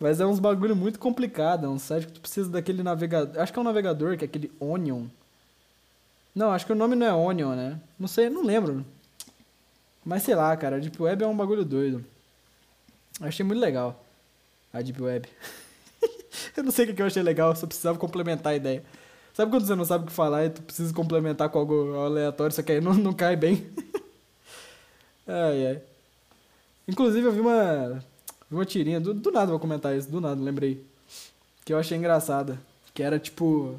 Mas 0.00 0.18
é 0.18 0.24
uns 0.24 0.40
bagulho 0.40 0.74
muito 0.74 0.98
complicado. 0.98 1.66
É 1.66 1.68
um 1.68 1.78
site 1.78 2.06
que 2.06 2.12
tu 2.14 2.20
precisa 2.22 2.48
daquele 2.48 2.82
navegador. 2.82 3.40
Acho 3.40 3.52
que 3.52 3.58
é 3.58 3.62
um 3.62 3.64
navegador, 3.64 4.16
que 4.16 4.24
é 4.24 4.26
aquele 4.26 4.50
Onion. 4.58 5.04
Não, 6.34 6.50
acho 6.50 6.64
que 6.64 6.72
o 6.72 6.76
nome 6.76 6.96
não 6.96 7.06
é 7.06 7.12
Onion, 7.12 7.54
né? 7.54 7.78
Não 7.98 8.08
sei, 8.08 8.30
não 8.30 8.42
lembro. 8.42 8.84
Mas 10.02 10.22
sei 10.22 10.34
lá, 10.34 10.56
cara. 10.56 10.76
A 10.76 10.78
Deep 10.78 11.00
Web 11.00 11.22
é 11.22 11.26
um 11.26 11.36
bagulho 11.36 11.66
doido. 11.66 12.02
Achei 13.20 13.44
muito 13.44 13.60
legal. 13.60 14.02
A 14.72 14.80
Deep 14.80 15.02
Web. 15.02 15.28
eu 16.56 16.64
não 16.64 16.70
sei 16.70 16.86
o 16.86 16.94
que 16.94 17.02
eu 17.02 17.06
achei 17.06 17.22
legal, 17.22 17.54
só 17.54 17.66
precisava 17.66 17.98
complementar 17.98 18.54
a 18.54 18.56
ideia. 18.56 18.82
Sabe 19.34 19.50
quando 19.50 19.66
você 19.66 19.74
não 19.74 19.84
sabe 19.84 20.04
o 20.04 20.06
que 20.06 20.12
falar 20.12 20.46
e 20.46 20.50
tu 20.50 20.62
precisa 20.62 20.94
complementar 20.94 21.50
com 21.50 21.58
algo 21.58 21.94
aleatório, 21.96 22.54
só 22.54 22.62
que 22.62 22.72
aí 22.72 22.80
não, 22.80 22.94
não 22.94 23.12
cai 23.12 23.36
bem? 23.36 23.66
ai, 25.28 25.66
ai. 25.66 25.82
Inclusive, 26.88 27.26
eu 27.26 27.32
vi 27.32 27.40
uma, 27.40 28.02
uma 28.50 28.64
tirinha, 28.64 29.00
do, 29.00 29.14
do 29.14 29.30
nada 29.30 29.50
vou 29.50 29.60
comentar 29.60 29.96
isso, 29.96 30.10
do 30.10 30.20
nada, 30.20 30.40
lembrei. 30.40 30.84
Que 31.64 31.72
eu 31.72 31.78
achei 31.78 31.96
engraçada. 31.96 32.58
Que 32.92 33.02
era 33.02 33.18
tipo. 33.18 33.74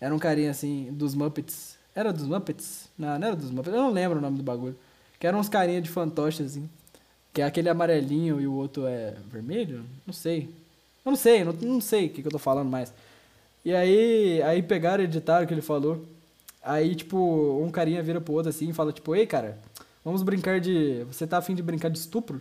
Era 0.00 0.14
um 0.14 0.18
carinha 0.18 0.50
assim, 0.50 0.88
dos 0.92 1.14
Muppets. 1.14 1.76
Era 1.94 2.12
dos 2.12 2.26
Muppets? 2.26 2.88
Não, 2.96 3.18
não 3.18 3.26
era 3.26 3.36
dos 3.36 3.50
Muppets, 3.50 3.74
eu 3.74 3.82
não 3.82 3.90
lembro 3.90 4.18
o 4.18 4.20
nome 4.20 4.36
do 4.36 4.42
bagulho. 4.42 4.76
Que 5.18 5.26
eram 5.26 5.40
uns 5.40 5.48
carinha 5.48 5.80
de 5.82 5.90
fantoche 5.90 6.42
assim. 6.42 6.68
Que 7.32 7.42
é 7.42 7.44
aquele 7.44 7.68
amarelinho 7.68 8.40
e 8.40 8.46
o 8.46 8.54
outro 8.54 8.86
é 8.86 9.16
vermelho? 9.30 9.84
Não 10.06 10.14
sei. 10.14 10.48
Eu 11.04 11.10
não 11.10 11.16
sei, 11.16 11.44
não, 11.44 11.52
não 11.52 11.80
sei 11.80 12.06
o 12.06 12.10
que, 12.10 12.22
que 12.22 12.28
eu 12.28 12.32
tô 12.32 12.38
falando 12.38 12.68
mais. 12.68 12.92
E 13.64 13.74
aí, 13.74 14.40
aí 14.42 14.62
pegaram 14.62 15.02
e 15.02 15.06
editaram 15.06 15.44
o 15.44 15.48
que 15.48 15.54
ele 15.54 15.60
falou. 15.60 16.04
Aí, 16.62 16.94
tipo, 16.94 17.16
um 17.62 17.70
carinha 17.70 18.02
vira 18.02 18.20
pro 18.20 18.34
outro 18.34 18.50
assim 18.50 18.68
e 18.70 18.72
fala, 18.72 18.92
tipo, 18.92 19.14
ei, 19.14 19.26
cara, 19.26 19.58
vamos 20.04 20.22
brincar 20.22 20.60
de. 20.60 21.04
Você 21.04 21.26
tá 21.26 21.38
afim 21.38 21.54
de 21.54 21.62
brincar 21.62 21.88
de 21.88 21.98
estupro? 21.98 22.40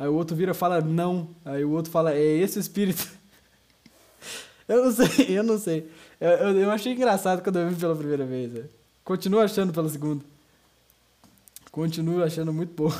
Aí 0.00 0.08
o 0.08 0.14
outro 0.14 0.34
vira 0.34 0.52
e 0.52 0.54
fala, 0.54 0.80
não. 0.80 1.28
Aí 1.44 1.62
o 1.62 1.72
outro 1.72 1.92
fala, 1.92 2.14
é 2.14 2.18
esse 2.18 2.58
espírito. 2.58 3.06
eu 4.66 4.86
não 4.86 4.92
sei, 4.92 5.38
eu 5.38 5.42
não 5.42 5.58
sei. 5.58 5.92
Eu, 6.18 6.30
eu, 6.30 6.58
eu 6.60 6.70
achei 6.70 6.94
engraçado 6.94 7.42
quando 7.42 7.58
eu 7.58 7.68
vi 7.68 7.76
pela 7.78 7.94
primeira 7.94 8.24
vez. 8.24 8.50
Né? 8.50 8.64
Continuo 9.04 9.40
achando 9.40 9.74
pela 9.74 9.90
segunda. 9.90 10.24
Continuo 11.70 12.24
achando 12.24 12.50
muito 12.50 12.72
bom. 12.72 12.90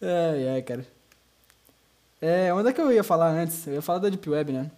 ai, 0.00 0.48
ai, 0.48 0.62
cara. 0.62 0.86
É, 2.18 2.52
onde 2.54 2.70
é 2.70 2.72
que 2.72 2.80
eu 2.80 2.90
ia 2.90 3.04
falar 3.04 3.28
antes? 3.28 3.66
Eu 3.66 3.74
ia 3.74 3.82
falar 3.82 3.98
da 3.98 4.08
Deep 4.08 4.30
Web, 4.30 4.50
né? 4.50 4.70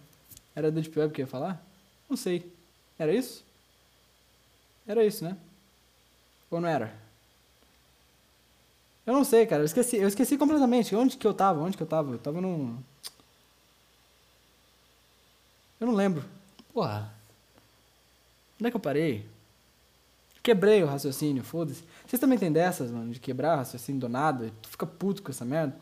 Era 0.53 0.69
da 0.69 0.81
Deep 0.81 0.99
Web 0.99 1.13
que 1.13 1.21
eu 1.21 1.23
ia 1.23 1.31
falar? 1.31 1.65
Não 2.09 2.17
sei. 2.17 2.45
Era 2.99 3.13
isso? 3.13 3.41
Era 4.85 5.05
isso, 5.05 5.23
né? 5.23 5.37
Ou 6.49 6.59
não 6.59 6.67
era? 6.67 6.93
Eu 9.05 9.13
não 9.13 9.23
sei, 9.23 9.45
cara. 9.45 9.61
Eu 9.61 9.65
esqueci, 9.65 9.97
eu 9.97 10.07
esqueci 10.07 10.37
completamente. 10.37 10.95
Onde 10.95 11.17
que 11.17 11.25
eu 11.25 11.33
tava? 11.33 11.61
Onde 11.61 11.75
que 11.77 11.83
eu 11.83 11.87
tava? 11.87 12.11
Eu 12.11 12.19
tava 12.19 12.39
num. 12.39 12.77
Eu 15.79 15.87
não 15.87 15.93
lembro. 15.93 16.23
Porra. 16.73 17.11
Onde 18.59 18.67
é 18.67 18.71
que 18.71 18.77
eu 18.77 18.81
parei? 18.81 19.25
Quebrei 20.43 20.83
o 20.83 20.87
raciocínio, 20.87 21.43
foda-se. 21.43 21.83
Vocês 22.05 22.19
também 22.19 22.37
tem 22.37 22.51
dessas, 22.51 22.91
mano, 22.91 23.11
de 23.11 23.19
quebrar 23.19 23.55
o 23.55 23.57
raciocínio 23.57 24.01
do 24.01 24.09
nada? 24.09 24.51
Tu 24.61 24.69
fica 24.69 24.85
puto 24.85 25.21
com 25.21 25.31
essa 25.31 25.45
merda? 25.45 25.75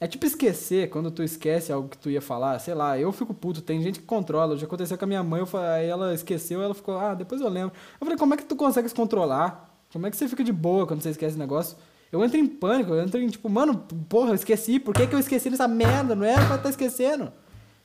É 0.00 0.06
tipo 0.06 0.24
esquecer, 0.24 0.88
quando 0.90 1.10
tu 1.10 1.22
esquece 1.22 1.72
algo 1.72 1.88
que 1.88 1.98
tu 1.98 2.08
ia 2.08 2.22
falar, 2.22 2.58
sei 2.60 2.72
lá, 2.72 2.98
eu 2.98 3.10
fico 3.10 3.34
puto, 3.34 3.60
tem 3.60 3.82
gente 3.82 3.98
que 3.98 4.06
controla, 4.06 4.56
já 4.56 4.64
aconteceu 4.64 4.96
com 4.96 5.04
a 5.04 5.08
minha 5.08 5.24
mãe, 5.24 5.40
eu, 5.40 5.58
aí 5.58 5.88
ela 5.88 6.14
esqueceu, 6.14 6.62
ela 6.62 6.72
ficou, 6.72 6.96
ah, 6.96 7.14
depois 7.14 7.40
eu 7.40 7.48
lembro. 7.48 7.74
Eu 8.00 8.06
falei, 8.06 8.16
como 8.16 8.32
é 8.32 8.36
que 8.36 8.44
tu 8.44 8.54
consegue 8.54 8.88
se 8.88 8.94
controlar? 8.94 9.74
Como 9.92 10.06
é 10.06 10.10
que 10.10 10.16
você 10.16 10.28
fica 10.28 10.44
de 10.44 10.52
boa 10.52 10.86
quando 10.86 11.02
você 11.02 11.10
esquece 11.10 11.34
o 11.34 11.38
negócio? 11.38 11.76
Eu 12.10 12.24
entro 12.24 12.38
em 12.38 12.46
pânico, 12.46 12.92
eu 12.92 13.02
entro 13.02 13.20
em 13.20 13.28
tipo, 13.28 13.48
mano, 13.48 13.76
porra, 14.08 14.30
eu 14.30 14.34
esqueci, 14.34 14.78
por 14.78 14.94
que, 14.94 15.06
que 15.06 15.14
eu 15.14 15.18
esqueci 15.18 15.50
dessa 15.50 15.68
merda? 15.68 16.14
Não 16.14 16.24
era 16.24 16.46
pra 16.46 16.56
estar 16.56 16.70
esquecendo. 16.70 17.30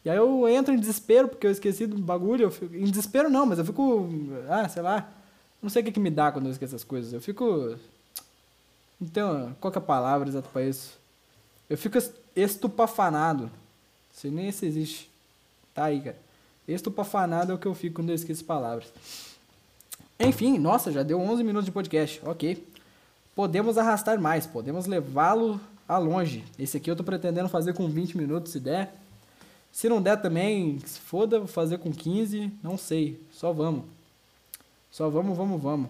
E 0.06 0.10
aí 0.10 0.18
eu 0.18 0.48
entro 0.48 0.74
em 0.74 0.80
desespero 0.80 1.28
porque 1.28 1.48
eu 1.48 1.52
esqueci 1.52 1.86
do 1.86 1.98
bagulho, 1.98 2.50
fico, 2.52 2.74
em 2.76 2.86
desespero 2.86 3.30
não, 3.30 3.46
mas 3.46 3.60
eu 3.60 3.66
fico, 3.66 4.10
ah, 4.50 4.68
sei 4.70 4.82
lá, 4.82 5.10
não 5.62 5.70
sei 5.70 5.82
o 5.82 5.86
que, 5.86 5.92
que 5.92 6.00
me 6.00 6.10
dá 6.10 6.32
quando 6.32 6.46
eu 6.46 6.52
esqueço 6.52 6.76
essas 6.76 6.86
coisas. 6.86 7.12
Eu 7.12 7.22
fico, 7.22 7.76
então, 9.02 9.56
qual 9.60 9.72
que 9.72 9.78
é 9.78 9.82
a 9.82 9.86
palavra 9.86 10.30
exata 10.30 10.48
pra 10.52 10.64
isso? 10.64 10.98
Eu 11.70 11.78
fico 11.78 11.98
estupafanado. 12.36 13.52
Sei 14.12 14.32
nem 14.32 14.52
se 14.52 14.66
existe. 14.66 15.10
Tá 15.74 15.86
aí, 15.86 16.00
cara. 16.00 16.18
Estupafanado 16.68 17.52
é 17.52 17.56
o 17.56 17.58
que 17.58 17.66
eu 17.66 17.74
fico 17.74 17.96
quando 17.96 18.10
eu 18.10 18.16
esqueço 18.16 18.46
palavras. 18.46 18.94
Enfim, 20.20 20.58
nossa, 20.58 20.92
já 20.92 21.04
deu 21.04 21.20
11 21.20 21.44
minutos 21.44 21.66
de 21.66 21.72
podcast. 21.72 22.22
Ok. 22.24 22.66
Podemos 23.36 23.78
arrastar 23.78 24.20
mais, 24.20 24.46
podemos 24.46 24.86
levá-lo 24.86 25.60
a 25.88 25.98
longe. 25.98 26.44
Esse 26.58 26.78
aqui 26.78 26.90
eu 26.90 26.96
tô 26.96 27.04
pretendendo 27.04 27.50
fazer 27.50 27.74
com 27.74 27.90
20 27.90 28.18
minutos, 28.18 28.52
se 28.52 28.60
der. 28.60 28.96
Se 29.72 29.90
não 29.90 30.02
der 30.02 30.22
também, 30.22 30.80
se 30.86 31.00
foda, 31.00 31.40
vou 31.40 31.48
fazer 31.48 31.80
com 31.80 31.92
15, 31.92 32.52
não 32.62 32.78
sei. 32.78 33.20
Só 33.32 33.52
vamos. 33.52 33.86
Só 34.92 35.10
vamos, 35.10 35.36
vamos, 35.36 35.62
vamos. 35.62 35.90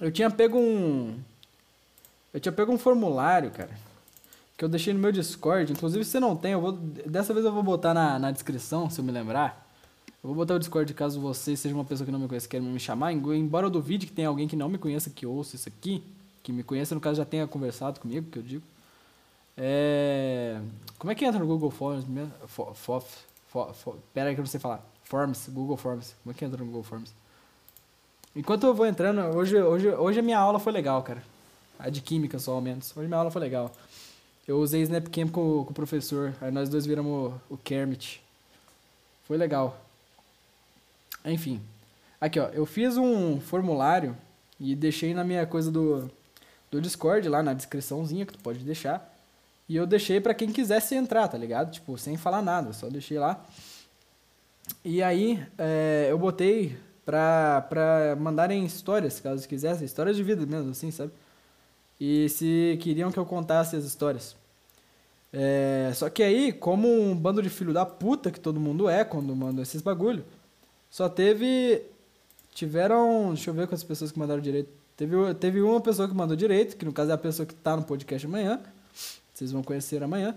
Eu 0.00 0.10
tinha 0.10 0.30
pego 0.30 0.58
um. 0.58 1.16
Eu 2.34 2.40
tinha 2.40 2.52
pego 2.52 2.72
um 2.72 2.78
formulário, 2.78 3.50
cara 3.50 3.86
que 4.56 4.64
eu 4.64 4.68
deixei 4.68 4.92
no 4.92 4.98
meu 4.98 5.12
Discord. 5.12 5.72
Inclusive, 5.72 6.04
se 6.04 6.12
você 6.12 6.20
não 6.20 6.34
tem, 6.34 6.52
eu 6.52 6.60
vou, 6.60 6.72
dessa 6.72 7.34
vez 7.34 7.44
eu 7.44 7.52
vou 7.52 7.62
botar 7.62 7.92
na, 7.92 8.18
na 8.18 8.30
descrição, 8.30 8.88
se 8.88 8.98
eu 8.98 9.04
me 9.04 9.12
lembrar. 9.12 9.66
Eu 10.22 10.28
vou 10.28 10.34
botar 10.34 10.54
o 10.54 10.58
Discord 10.58 10.92
caso 10.94 11.20
você 11.20 11.54
seja 11.54 11.74
uma 11.74 11.84
pessoa 11.84 12.06
que 12.06 12.10
não 12.10 12.18
me 12.18 12.26
conhece 12.26 12.48
queira 12.48 12.64
me 12.64 12.80
chamar. 12.80 13.12
Embora 13.12 13.66
eu 13.66 13.70
duvide 13.70 14.06
que 14.06 14.12
tenha 14.12 14.28
alguém 14.28 14.48
que 14.48 14.56
não 14.56 14.68
me 14.68 14.78
conheça 14.78 15.10
que 15.10 15.26
ouça 15.26 15.56
isso 15.56 15.68
aqui, 15.68 16.02
que 16.46 16.52
me 16.52 16.62
conheça, 16.62 16.94
no 16.94 17.00
caso 17.00 17.16
já 17.16 17.24
tenha 17.24 17.44
conversado 17.44 17.98
comigo, 17.98 18.30
que 18.30 18.38
eu 18.38 18.42
digo. 18.42 18.62
É... 19.56 20.60
Como 20.96 21.10
é 21.10 21.14
que 21.14 21.24
entra 21.24 21.40
no 21.40 21.46
Google 21.46 21.72
Forms 21.72 22.06
mesmo? 22.06 22.32
For, 22.46 22.72
for, 22.72 23.02
pera 24.14 24.32
que 24.32 24.38
eu 24.38 24.44
não 24.44 24.46
sei 24.46 24.60
falar. 24.60 24.80
Forms, 25.02 25.48
Google 25.48 25.76
Forms. 25.76 26.14
Como 26.22 26.32
é 26.32 26.38
que 26.38 26.44
entra 26.44 26.56
no 26.58 26.66
Google 26.66 26.84
Forms? 26.84 27.12
Enquanto 28.34 28.64
eu 28.64 28.72
vou 28.72 28.86
entrando, 28.86 29.20
hoje, 29.36 29.60
hoje, 29.60 29.88
hoje 29.88 30.20
a 30.20 30.22
minha 30.22 30.38
aula 30.38 30.60
foi 30.60 30.72
legal, 30.72 31.02
cara. 31.02 31.20
A 31.80 31.90
de 31.90 32.00
química 32.00 32.38
só, 32.38 32.52
ao 32.52 32.60
menos. 32.60 32.96
Hoje 32.96 33.08
minha 33.08 33.18
aula 33.18 33.30
foi 33.30 33.40
legal. 33.40 33.72
Eu 34.46 34.60
usei 34.60 34.82
Snapcam 34.82 35.26
com, 35.26 35.64
com 35.64 35.70
o 35.70 35.74
professor. 35.74 36.32
Aí 36.40 36.52
nós 36.52 36.68
dois 36.68 36.86
viramos 36.86 37.32
o, 37.50 37.54
o 37.54 37.56
Kermit. 37.56 38.22
Foi 39.24 39.36
legal. 39.36 39.80
Enfim. 41.24 41.60
Aqui, 42.20 42.38
ó. 42.38 42.46
Eu 42.50 42.66
fiz 42.66 42.96
um 42.96 43.40
formulário 43.40 44.16
e 44.60 44.76
deixei 44.76 45.12
na 45.12 45.24
minha 45.24 45.44
coisa 45.44 45.72
do, 45.72 46.08
do 46.70 46.80
Discord, 46.80 47.28
lá 47.28 47.42
na 47.42 47.54
descriçãozinha 47.54 48.26
que 48.26 48.32
tu 48.32 48.38
pode 48.38 48.60
deixar. 48.60 49.14
E 49.68 49.76
eu 49.76 49.86
deixei 49.86 50.20
para 50.20 50.34
quem 50.34 50.52
quisesse 50.52 50.94
entrar, 50.94 51.28
tá 51.28 51.36
ligado? 51.36 51.72
Tipo, 51.72 51.98
sem 51.98 52.16
falar 52.16 52.42
nada. 52.42 52.72
Só 52.72 52.88
deixei 52.88 53.18
lá. 53.18 53.44
E 54.84 55.02
aí, 55.02 55.44
é, 55.58 56.08
eu 56.10 56.18
botei 56.18 56.78
pra, 57.04 57.62
pra 57.68 58.16
mandarem 58.18 58.64
histórias, 58.64 59.20
caso 59.20 59.46
quisessem. 59.48 59.84
Histórias 59.84 60.16
de 60.16 60.22
vida 60.22 60.46
mesmo, 60.46 60.70
assim, 60.70 60.90
sabe? 60.90 61.12
e 62.00 62.28
se 62.28 62.78
queriam 62.80 63.10
que 63.10 63.18
eu 63.18 63.26
contasse 63.26 63.76
as 63.76 63.84
histórias. 63.84 64.36
É, 65.32 65.90
só 65.94 66.08
que 66.08 66.22
aí, 66.22 66.52
como 66.52 66.88
um 66.88 67.14
bando 67.14 67.42
de 67.42 67.50
filho 67.50 67.72
da 67.72 67.84
puta 67.84 68.30
que 68.30 68.40
todo 68.40 68.60
mundo 68.60 68.88
é 68.88 69.04
quando 69.04 69.34
manda 69.34 69.62
esses 69.62 69.82
bagulho, 69.82 70.24
só 70.90 71.08
teve. 71.08 71.82
Tiveram. 72.54 73.34
Deixa 73.34 73.50
eu 73.50 73.54
ver 73.54 73.66
quantas 73.66 73.84
pessoas 73.84 74.12
que 74.12 74.18
mandaram 74.18 74.40
direito. 74.40 74.70
Teve, 74.96 75.34
teve 75.34 75.60
uma 75.60 75.80
pessoa 75.80 76.08
que 76.08 76.14
mandou 76.14 76.36
direito, 76.36 76.76
que 76.76 76.84
no 76.84 76.92
caso 76.92 77.10
é 77.10 77.14
a 77.14 77.18
pessoa 77.18 77.44
que 77.44 77.54
tá 77.54 77.76
no 77.76 77.82
podcast 77.82 78.26
amanhã. 78.26 78.60
Vocês 79.32 79.52
vão 79.52 79.62
conhecer 79.62 80.02
amanhã. 80.02 80.34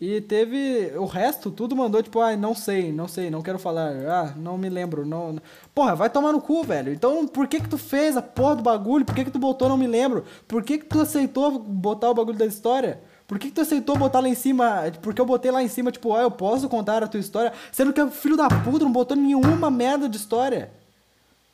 E 0.00 0.20
teve. 0.22 0.92
O 0.96 1.04
resto, 1.04 1.50
tudo 1.50 1.76
mandou, 1.76 2.02
tipo, 2.02 2.20
ai, 2.20 2.34
ah, 2.34 2.36
não 2.36 2.54
sei, 2.54 2.90
não 2.90 3.06
sei, 3.06 3.28
não 3.28 3.42
quero 3.42 3.58
falar. 3.58 3.92
Ah, 4.08 4.34
não 4.34 4.56
me 4.56 4.70
lembro. 4.70 5.04
Não... 5.04 5.36
Porra, 5.74 5.94
vai 5.94 6.08
tomar 6.08 6.32
no 6.32 6.40
cu, 6.40 6.62
velho. 6.62 6.90
Então, 6.90 7.26
por 7.28 7.46
que 7.46 7.60
que 7.60 7.68
tu 7.68 7.76
fez 7.76 8.16
a 8.16 8.22
porra 8.22 8.56
do 8.56 8.62
bagulho? 8.62 9.04
Por 9.04 9.14
que 9.14 9.24
que 9.24 9.30
tu 9.30 9.38
botou 9.38 9.68
não 9.68 9.76
me 9.76 9.86
lembro? 9.86 10.24
Por 10.48 10.62
que 10.62 10.78
que 10.78 10.86
tu 10.86 11.00
aceitou 11.00 11.58
botar 11.58 12.08
o 12.10 12.14
bagulho 12.14 12.38
da 12.38 12.46
história? 12.46 13.02
Por 13.26 13.38
que, 13.38 13.46
que 13.46 13.54
tu 13.54 13.60
aceitou 13.60 13.96
botar 13.96 14.18
lá 14.18 14.28
em 14.28 14.34
cima? 14.34 14.90
Porque 15.00 15.20
eu 15.20 15.24
botei 15.24 15.52
lá 15.52 15.62
em 15.62 15.68
cima, 15.68 15.92
tipo, 15.92 16.12
ah, 16.16 16.22
eu 16.22 16.32
posso 16.32 16.68
contar 16.68 17.04
a 17.04 17.06
tua 17.06 17.20
história, 17.20 17.52
sendo 17.70 17.92
que 17.92 18.02
o 18.02 18.10
filho 18.10 18.36
da 18.36 18.48
puta 18.48 18.84
não 18.84 18.90
botou 18.90 19.16
nenhuma 19.16 19.70
merda 19.70 20.08
de 20.08 20.16
história. 20.16 20.72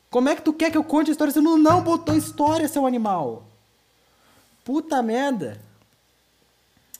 Como 0.09 0.29
é 0.29 0.35
que 0.35 0.41
tu 0.41 0.53
quer 0.53 0.71
que 0.71 0.77
eu 0.77 0.83
conte 0.83 1.09
a 1.09 1.11
história 1.11 1.33
se 1.33 1.41
não, 1.41 1.57
não 1.57 1.81
botou 1.81 2.15
história, 2.15 2.67
seu 2.67 2.85
animal? 2.85 3.43
Puta 4.63 5.01
merda. 5.01 5.59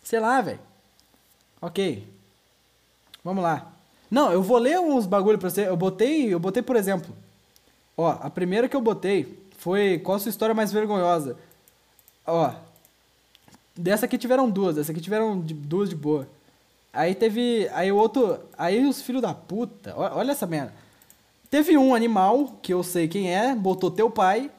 Sei 0.03 0.19
lá, 0.19 0.41
velho. 0.41 0.59
Ok. 1.61 2.07
Vamos 3.23 3.43
lá. 3.43 3.71
Não, 4.09 4.31
eu 4.31 4.41
vou 4.41 4.57
ler 4.57 4.79
uns 4.79 5.05
bagulho 5.05 5.37
pra 5.37 5.49
você. 5.49 5.67
Eu 5.67 5.75
botei, 5.75 6.33
eu 6.33 6.39
botei, 6.39 6.63
por 6.63 6.75
exemplo. 6.75 7.13
Ó, 7.95 8.09
a 8.09 8.29
primeira 8.29 8.69
que 8.69 8.75
eu 8.75 8.81
botei 8.81 9.37
foi 9.57 9.99
qual 9.99 10.15
a 10.15 10.19
sua 10.19 10.29
história 10.29 10.55
mais 10.55 10.71
vergonhosa. 10.71 11.37
Ó. 12.25 12.53
Dessa 13.75 14.05
aqui 14.05 14.17
tiveram 14.17 14.49
duas, 14.49 14.75
dessa 14.75 14.91
aqui 14.91 15.01
tiveram 15.01 15.39
duas 15.39 15.89
de 15.89 15.95
boa. 15.95 16.27
Aí 16.93 17.13
teve, 17.13 17.69
aí 17.73 17.91
o 17.91 17.95
outro, 17.95 18.39
aí 18.57 18.85
os 18.85 19.01
filhos 19.01 19.21
da 19.21 19.33
puta. 19.33 19.93
Olha 19.95 20.31
essa 20.31 20.47
merda. 20.47 20.73
Teve 21.49 21.77
um 21.77 21.95
animal 21.95 22.59
que 22.61 22.73
eu 22.73 22.83
sei 22.83 23.07
quem 23.07 23.33
é, 23.33 23.55
botou 23.55 23.89
teu 23.89 24.09
pai, 24.09 24.51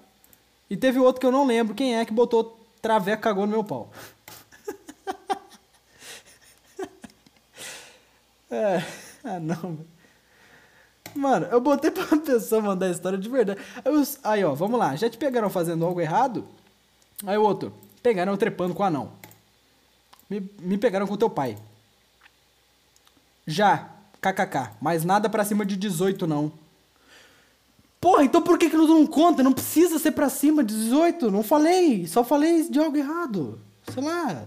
e 0.70 0.76
teve 0.76 0.98
outro 0.98 1.20
que 1.20 1.26
eu 1.26 1.32
não 1.32 1.46
lembro 1.46 1.74
quem 1.74 1.96
é 1.96 2.04
que 2.04 2.12
botou 2.12 2.58
traveco 2.80 3.22
cagou 3.22 3.46
no 3.46 3.52
meu 3.52 3.64
pau. 3.64 3.90
É. 8.50 8.82
Ah, 9.22 9.38
não. 9.38 9.78
Mano, 11.14 11.46
eu 11.46 11.60
botei 11.60 11.90
pra 11.90 12.06
uma 12.06 12.22
pessoa 12.22 12.62
mandar 12.62 12.86
a 12.86 12.90
história 12.90 13.18
de 13.18 13.28
verdade. 13.28 13.60
Os, 13.84 14.18
aí, 14.24 14.42
ó, 14.42 14.54
vamos 14.54 14.78
lá. 14.78 14.96
Já 14.96 15.10
te 15.10 15.18
pegaram 15.18 15.50
fazendo 15.50 15.84
algo 15.84 16.00
errado? 16.00 16.46
Aí 17.26 17.36
o 17.36 17.42
outro. 17.42 17.74
Pegaram 18.02 18.32
eu 18.32 18.38
trepando 18.38 18.74
com 18.74 18.82
o 18.82 18.86
anão. 18.86 19.12
Me, 20.30 20.40
me 20.60 20.78
pegaram 20.78 21.06
com 21.06 21.16
teu 21.16 21.28
pai. 21.28 21.58
Já. 23.46 23.90
KKK. 24.20 24.76
Mas 24.80 25.04
nada 25.04 25.28
pra 25.28 25.44
cima 25.44 25.66
de 25.66 25.76
18, 25.76 26.26
não. 26.26 26.50
Porra, 28.00 28.24
então 28.24 28.40
por 28.40 28.58
que 28.58 28.70
que 28.70 28.76
não 28.76 29.06
conta? 29.06 29.42
Não 29.42 29.52
precisa 29.52 29.98
ser 29.98 30.12
pra 30.12 30.28
cima 30.28 30.62
de 30.62 30.74
18. 30.74 31.30
Não 31.30 31.42
falei. 31.42 32.06
Só 32.06 32.22
falei 32.22 32.68
de 32.68 32.78
algo 32.78 32.96
errado. 32.96 33.60
Sei 33.92 34.02
lá. 34.02 34.46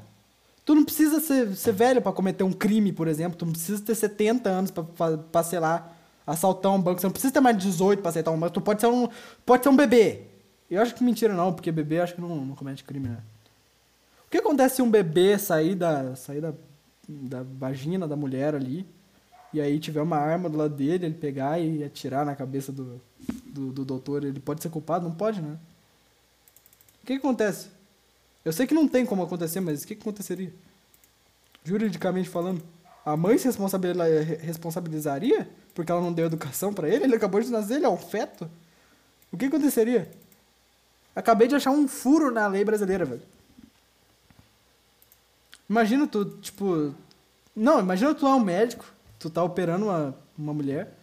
Tu 0.63 0.75
não 0.75 0.85
precisa 0.85 1.19
ser, 1.19 1.53
ser 1.55 1.73
velho 1.73 2.01
para 2.01 2.13
cometer 2.13 2.43
um 2.43 2.53
crime, 2.53 2.93
por 2.93 3.07
exemplo. 3.07 3.37
Tu 3.37 3.45
não 3.45 3.51
precisa 3.51 3.81
ter 3.81 3.95
70 3.95 4.49
anos 4.49 4.71
para, 4.71 5.43
sei 5.43 5.59
lá, 5.59 5.91
assaltar 6.25 6.71
um 6.71 6.81
banco. 6.81 7.01
Você 7.01 7.07
não 7.07 7.11
precisa 7.11 7.33
ter 7.33 7.41
mais 7.41 7.57
de 7.57 7.63
18 7.69 8.01
para 8.01 8.09
assaltar 8.09 8.33
um 8.33 8.39
banco. 8.39 8.53
Tu 8.53 8.61
pode 8.61 8.79
ser 8.79 8.87
um, 8.87 9.09
pode 9.45 9.63
ser 9.63 9.69
um 9.69 9.75
bebê. 9.75 10.21
Eu 10.69 10.81
acho 10.81 10.95
que 10.95 11.03
mentira 11.03 11.33
não, 11.33 11.51
porque 11.51 11.71
bebê 11.71 11.99
acho 11.99 12.15
que 12.15 12.21
não, 12.21 12.45
não 12.45 12.55
comete 12.55 12.83
crime, 12.85 13.09
né? 13.09 13.17
O 14.25 14.29
que 14.31 14.37
acontece 14.37 14.77
se 14.77 14.81
um 14.81 14.89
bebê 14.89 15.37
sair 15.37 15.75
da, 15.75 16.15
sair 16.15 16.39
da, 16.39 16.53
da 17.09 17.43
vagina 17.43 18.07
da 18.07 18.15
mulher 18.15 18.55
ali 18.55 18.87
e 19.53 19.59
aí 19.59 19.79
tiver 19.79 20.01
uma 20.01 20.17
arma 20.17 20.49
do 20.49 20.57
lado 20.57 20.75
dele, 20.75 21.05
ele 21.05 21.15
pegar 21.15 21.59
e 21.59 21.83
atirar 21.83 22.25
na 22.25 22.35
cabeça 22.35 22.71
do, 22.71 23.01
do, 23.45 23.71
do 23.71 23.85
doutor, 23.85 24.23
ele 24.23 24.39
pode 24.39 24.61
ser 24.61 24.69
culpado? 24.69 25.07
Não 25.07 25.15
pode, 25.15 25.41
né? 25.41 25.57
O 27.03 27.05
que, 27.05 27.13
que 27.13 27.25
acontece? 27.25 27.69
Eu 28.43 28.53
sei 28.53 28.65
que 28.65 28.73
não 28.73 28.87
tem 28.87 29.05
como 29.05 29.23
acontecer, 29.23 29.59
mas 29.59 29.83
o 29.83 29.87
que, 29.87 29.95
que 29.95 30.01
aconteceria? 30.01 30.53
Juridicamente 31.63 32.29
falando, 32.29 32.63
a 33.05 33.17
mãe 33.17 33.37
se 33.37 33.47
responsabilizaria 34.39 35.49
porque 35.73 35.91
ela 35.91 36.01
não 36.01 36.13
deu 36.13 36.25
educação 36.25 36.73
para 36.73 36.89
ele? 36.89 37.05
Ele 37.05 37.15
acabou 37.15 37.41
de 37.41 37.49
nascer, 37.49 37.75
ele 37.75 37.85
é 37.85 37.89
um 37.89 37.97
feto? 37.97 38.49
O 39.31 39.37
que 39.37 39.45
aconteceria? 39.45 40.11
Acabei 41.15 41.47
de 41.47 41.55
achar 41.55 41.71
um 41.71 41.87
furo 41.87 42.31
na 42.31 42.47
lei 42.47 42.63
brasileira, 42.63 43.05
velho. 43.05 43.21
Imagina 45.69 46.05
tu, 46.07 46.25
tipo, 46.41 46.93
Não, 47.55 47.79
imagina 47.79 48.13
tu 48.13 48.27
é 48.27 48.33
um 48.33 48.39
médico, 48.39 48.85
tu 49.21 49.29
tá 49.29 49.43
operando 49.43 49.85
uma, 49.85 50.15
uma 50.35 50.53
mulher, 50.53 50.97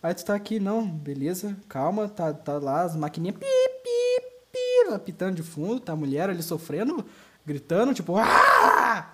aí 0.00 0.14
tu 0.14 0.24
tá 0.24 0.34
aqui, 0.34 0.60
não, 0.60 0.86
beleza, 0.86 1.56
calma, 1.68 2.08
tá, 2.08 2.32
tá 2.32 2.58
lá 2.58 2.82
as 2.82 2.94
maquininhas 2.94 3.36
pi, 3.36 3.44
pi, 3.44 4.26
pi, 4.52 4.94
apitando 4.94 5.34
de 5.34 5.42
fundo, 5.42 5.80
tá 5.80 5.92
a 5.92 5.96
mulher 5.96 6.30
ali 6.30 6.42
sofrendo, 6.42 7.04
gritando, 7.44 7.92
tipo, 7.92 8.16
ah! 8.16 9.10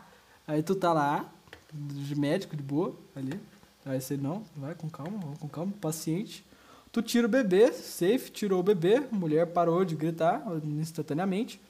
Aí 0.46 0.62
tu 0.62 0.74
tá 0.74 0.92
lá, 0.92 1.32
de 1.72 2.14
médico, 2.14 2.54
de 2.54 2.62
boa, 2.62 2.94
ali. 3.16 3.40
Aí 3.86 3.98
você, 3.98 4.16
não, 4.16 4.44
vai 4.54 4.74
com 4.74 4.90
calma, 4.90 5.18
com 5.40 5.48
calma, 5.48 5.72
paciente. 5.80 6.44
Tu 6.92 7.00
tira 7.00 7.26
o 7.26 7.30
bebê, 7.30 7.72
safe, 7.72 8.30
tirou 8.30 8.60
o 8.60 8.62
bebê, 8.62 8.96
a 8.96 9.14
mulher 9.14 9.46
parou 9.46 9.84
de 9.84 9.94
gritar 9.94 10.44
instantaneamente. 10.64 11.60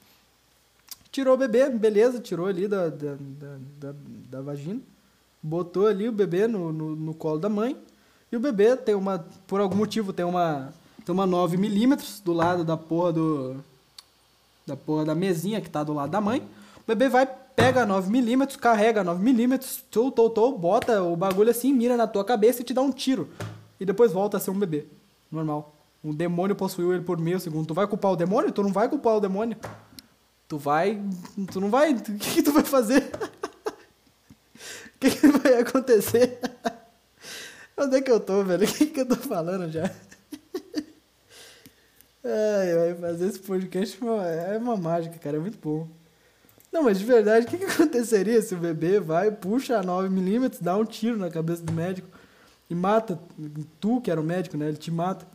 Tirou 1.11 1.35
o 1.35 1.37
bebê, 1.37 1.69
beleza, 1.69 2.19
tirou 2.19 2.47
ali 2.47 2.67
da, 2.67 2.89
da, 2.89 3.15
da, 3.15 3.57
da, 3.79 3.93
da 4.29 4.41
vagina. 4.41 4.81
Botou 5.41 5.87
ali 5.87 6.07
o 6.07 6.11
bebê 6.11 6.47
no, 6.47 6.71
no, 6.71 6.95
no, 6.95 7.13
colo 7.13 7.39
da 7.39 7.49
mãe. 7.49 7.75
E 8.31 8.37
o 8.37 8.39
bebê 8.39 8.75
tem 8.75 8.95
uma, 8.95 9.25
por 9.47 9.59
algum 9.59 9.75
motivo, 9.75 10.13
tem 10.13 10.25
uma, 10.25 10.73
tem 11.05 11.13
uma 11.13 11.25
9 11.25 11.57
milímetros 11.57 12.19
do 12.19 12.31
lado 12.31 12.63
da 12.63 12.77
porra 12.77 13.13
do, 13.13 13.55
da 14.65 14.77
porra 14.77 15.05
da 15.05 15.15
mesinha 15.15 15.59
que 15.59 15.69
tá 15.69 15.83
do 15.83 15.93
lado 15.93 16.11
da 16.11 16.21
mãe. 16.21 16.39
O 16.77 16.87
bebê 16.87 17.09
vai, 17.09 17.25
pega 17.25 17.85
9mm, 17.85 18.57
carrega 18.57 19.03
9mm, 19.03 19.83
tou, 19.89 20.11
tou, 20.11 20.29
tou, 20.29 20.57
bota 20.57 21.01
o 21.01 21.15
bagulho 21.15 21.49
assim, 21.49 21.73
mira 21.73 21.97
na 21.97 22.07
tua 22.07 22.23
cabeça 22.23 22.61
e 22.61 22.65
te 22.65 22.73
dá 22.73 22.81
um 22.81 22.91
tiro. 22.91 23.29
E 23.79 23.85
depois 23.85 24.11
volta 24.11 24.37
a 24.37 24.39
ser 24.39 24.51
um 24.51 24.59
bebê. 24.59 24.85
Normal. 25.31 25.75
Um 26.03 26.13
demônio 26.13 26.55
possuiu 26.55 26.93
ele 26.93 27.03
por 27.03 27.17
meio 27.17 27.39
segundo. 27.39 27.67
Tu 27.67 27.73
vai 27.73 27.87
culpar 27.87 28.11
o 28.11 28.15
demônio? 28.15 28.51
Tu 28.51 28.63
não 28.63 28.71
vai 28.71 28.89
culpar 28.89 29.15
o 29.15 29.19
demônio. 29.19 29.57
Tu 30.47 30.57
vai. 30.57 31.01
Tu 31.51 31.61
não 31.61 31.69
vai. 31.69 31.93
O 31.95 32.01
que, 32.01 32.17
que 32.17 32.43
tu 32.43 32.51
vai 32.51 32.63
fazer? 32.63 33.11
Que, 35.01 35.09
que 35.09 35.27
vai 35.27 35.55
acontecer? 35.55 36.39
Onde 37.75 37.97
é 37.97 38.01
que 38.01 38.11
eu 38.11 38.19
tô, 38.19 38.43
velho? 38.43 38.67
O 38.67 38.71
que, 38.71 38.85
que 38.85 38.99
eu 38.99 39.07
tô 39.07 39.15
falando 39.15 39.67
já? 39.71 39.91
Ai, 42.23 42.93
fazer 43.01 43.27
esse 43.29 43.39
podcast 43.39 43.97
é 44.47 44.57
uma 44.59 44.77
mágica, 44.77 45.17
cara. 45.17 45.37
É 45.37 45.39
muito 45.39 45.57
bom. 45.57 45.87
Não, 46.71 46.83
mas 46.83 46.99
de 46.99 47.05
verdade, 47.05 47.47
o 47.47 47.49
que, 47.49 47.57
que 47.57 47.65
aconteceria 47.65 48.39
se 48.43 48.53
o 48.53 48.59
bebê 48.59 48.99
vai, 48.99 49.31
puxa 49.31 49.79
a 49.79 49.83
9mm, 49.83 50.61
dá 50.61 50.77
um 50.77 50.85
tiro 50.85 51.17
na 51.17 51.31
cabeça 51.31 51.63
do 51.63 51.73
médico 51.73 52.07
e 52.69 52.75
mata 52.75 53.19
tu, 53.79 53.99
que 54.01 54.11
era 54.11 54.21
o 54.21 54.23
médico, 54.23 54.55
né? 54.55 54.67
Ele 54.67 54.77
te 54.77 54.91
mata. 54.91 55.25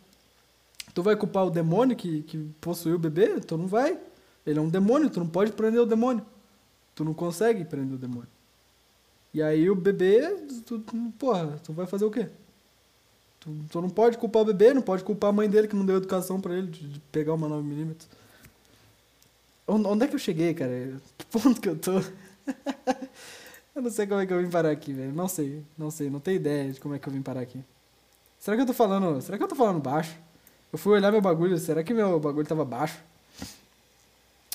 Tu 0.94 1.02
vai 1.02 1.16
culpar 1.16 1.44
o 1.44 1.50
demônio 1.50 1.96
que, 1.96 2.23
que 2.23 2.38
possuiu 2.61 2.94
o 2.94 3.00
bebê? 3.00 3.40
Tu 3.40 3.58
não 3.58 3.66
vai. 3.66 3.99
Ele 4.46 4.61
é 4.61 4.62
um 4.62 4.68
demônio, 4.68 5.11
tu 5.11 5.18
não 5.18 5.28
pode 5.28 5.50
prender 5.50 5.80
o 5.80 5.87
demônio. 5.87 6.25
Tu 6.94 7.04
não 7.04 7.12
consegue 7.12 7.64
prender 7.64 7.96
o 7.96 7.99
demônio. 7.99 8.36
E 9.33 9.42
aí 9.42 9.68
o 9.68 9.75
bebê, 9.75 10.23
tu, 10.64 10.80
porra, 11.18 11.61
tu 11.62 11.73
vai 11.73 11.87
fazer 11.87 12.04
o 12.04 12.11
quê? 12.11 12.28
Tu, 13.40 13.50
tu 13.71 13.80
não 13.80 13.90
pode 13.90 14.18
culpar 14.18 14.42
o 14.42 14.47
bebê, 14.47 14.73
não 14.73 14.83
pode 14.83 15.04
culpar 15.04 15.30
a 15.30 15.33
mãe 15.33 15.49
dele 15.49 15.68
que 15.68 15.76
não 15.76 15.85
deu 15.85 15.97
educação 15.97 16.40
para 16.40 16.54
ele 16.56 16.68
de, 16.68 16.88
de, 16.88 17.00
pegar 17.12 17.35
uma 17.35 17.49
9mm. 17.49 17.95
Onde 19.68 20.04
é 20.04 20.09
que 20.09 20.14
eu 20.14 20.18
cheguei, 20.18 20.54
cara? 20.54 21.00
Que 21.18 21.26
ponto 21.26 21.61
que 21.61 21.68
eu 21.68 21.76
tô? 21.76 21.99
eu 23.75 23.83
não 23.83 23.90
sei 23.90 24.06
como 24.06 24.21
é 24.21 24.26
que 24.26 24.33
eu 24.33 24.40
vim 24.42 24.49
parar 24.49 24.71
aqui, 24.71 24.92
velho. 24.92 25.12
Não 25.12 25.28
sei, 25.28 25.62
não 25.76 25.90
sei, 25.90 26.09
não 26.09 26.21
tenho 26.21 26.37
ideia 26.37 26.73
de 26.73 26.80
como 26.80 26.95
é 26.95 26.99
que 26.99 27.09
eu 27.09 27.12
vim 27.12 27.23
parar 27.23 27.40
aqui. 27.40 27.61
Será 28.38 28.56
que 28.56 28.62
eu 28.62 28.66
tô 28.66 28.73
falando. 28.73 29.21
Será 29.21 29.37
que 29.37 29.45
eu 29.45 29.49
tô 29.49 29.56
falando 29.56 29.80
baixo? 29.80 30.16
Eu 30.73 30.78
fui 30.78 30.92
olhar 30.92 31.11
meu 31.11 31.21
bagulho, 31.21 31.59
será 31.59 31.83
que 31.83 31.92
meu 31.92 32.18
bagulho 32.21 32.47
tava 32.47 32.64
baixo? 32.64 32.99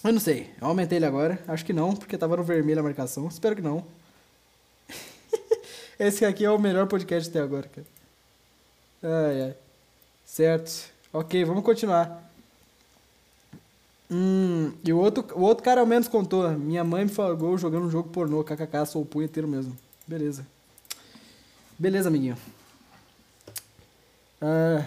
Eu 0.03 0.11
não 0.11 0.19
sei, 0.19 0.49
eu 0.59 0.67
aumentei 0.67 0.97
ele 0.97 1.05
agora. 1.05 1.39
Acho 1.47 1.63
que 1.63 1.73
não, 1.73 1.95
porque 1.95 2.17
tava 2.17 2.35
no 2.35 2.43
vermelho 2.43 2.79
a 2.79 2.83
marcação. 2.83 3.27
Espero 3.27 3.55
que 3.55 3.61
não. 3.61 3.85
Esse 6.01 6.25
aqui 6.25 6.43
é 6.43 6.49
o 6.49 6.57
melhor 6.57 6.87
podcast 6.87 7.29
até 7.29 7.39
agora, 7.39 7.69
cara. 7.69 7.85
Ai, 9.03 9.41
ai. 9.43 9.55
Certo. 10.25 10.91
Ok, 11.13 11.45
vamos 11.45 11.63
continuar. 11.63 12.27
Hum, 14.09 14.73
e 14.83 14.91
o 14.91 14.97
outro, 14.97 15.23
o 15.37 15.41
outro 15.41 15.63
cara 15.63 15.79
ao 15.79 15.85
menos 15.85 16.07
contou. 16.07 16.49
Minha 16.53 16.83
mãe 16.83 17.05
me 17.05 17.11
falou 17.11 17.55
jogando 17.55 17.85
um 17.85 17.91
jogo 17.91 18.09
pornô, 18.09 18.43
kkk, 18.43 18.83
sou 18.87 19.03
o 19.03 19.05
punheteiro 19.05 19.47
mesmo. 19.47 19.77
Beleza. 20.07 20.43
Beleza, 21.77 22.09
amiguinho. 22.09 22.37
Ah, 24.41 24.83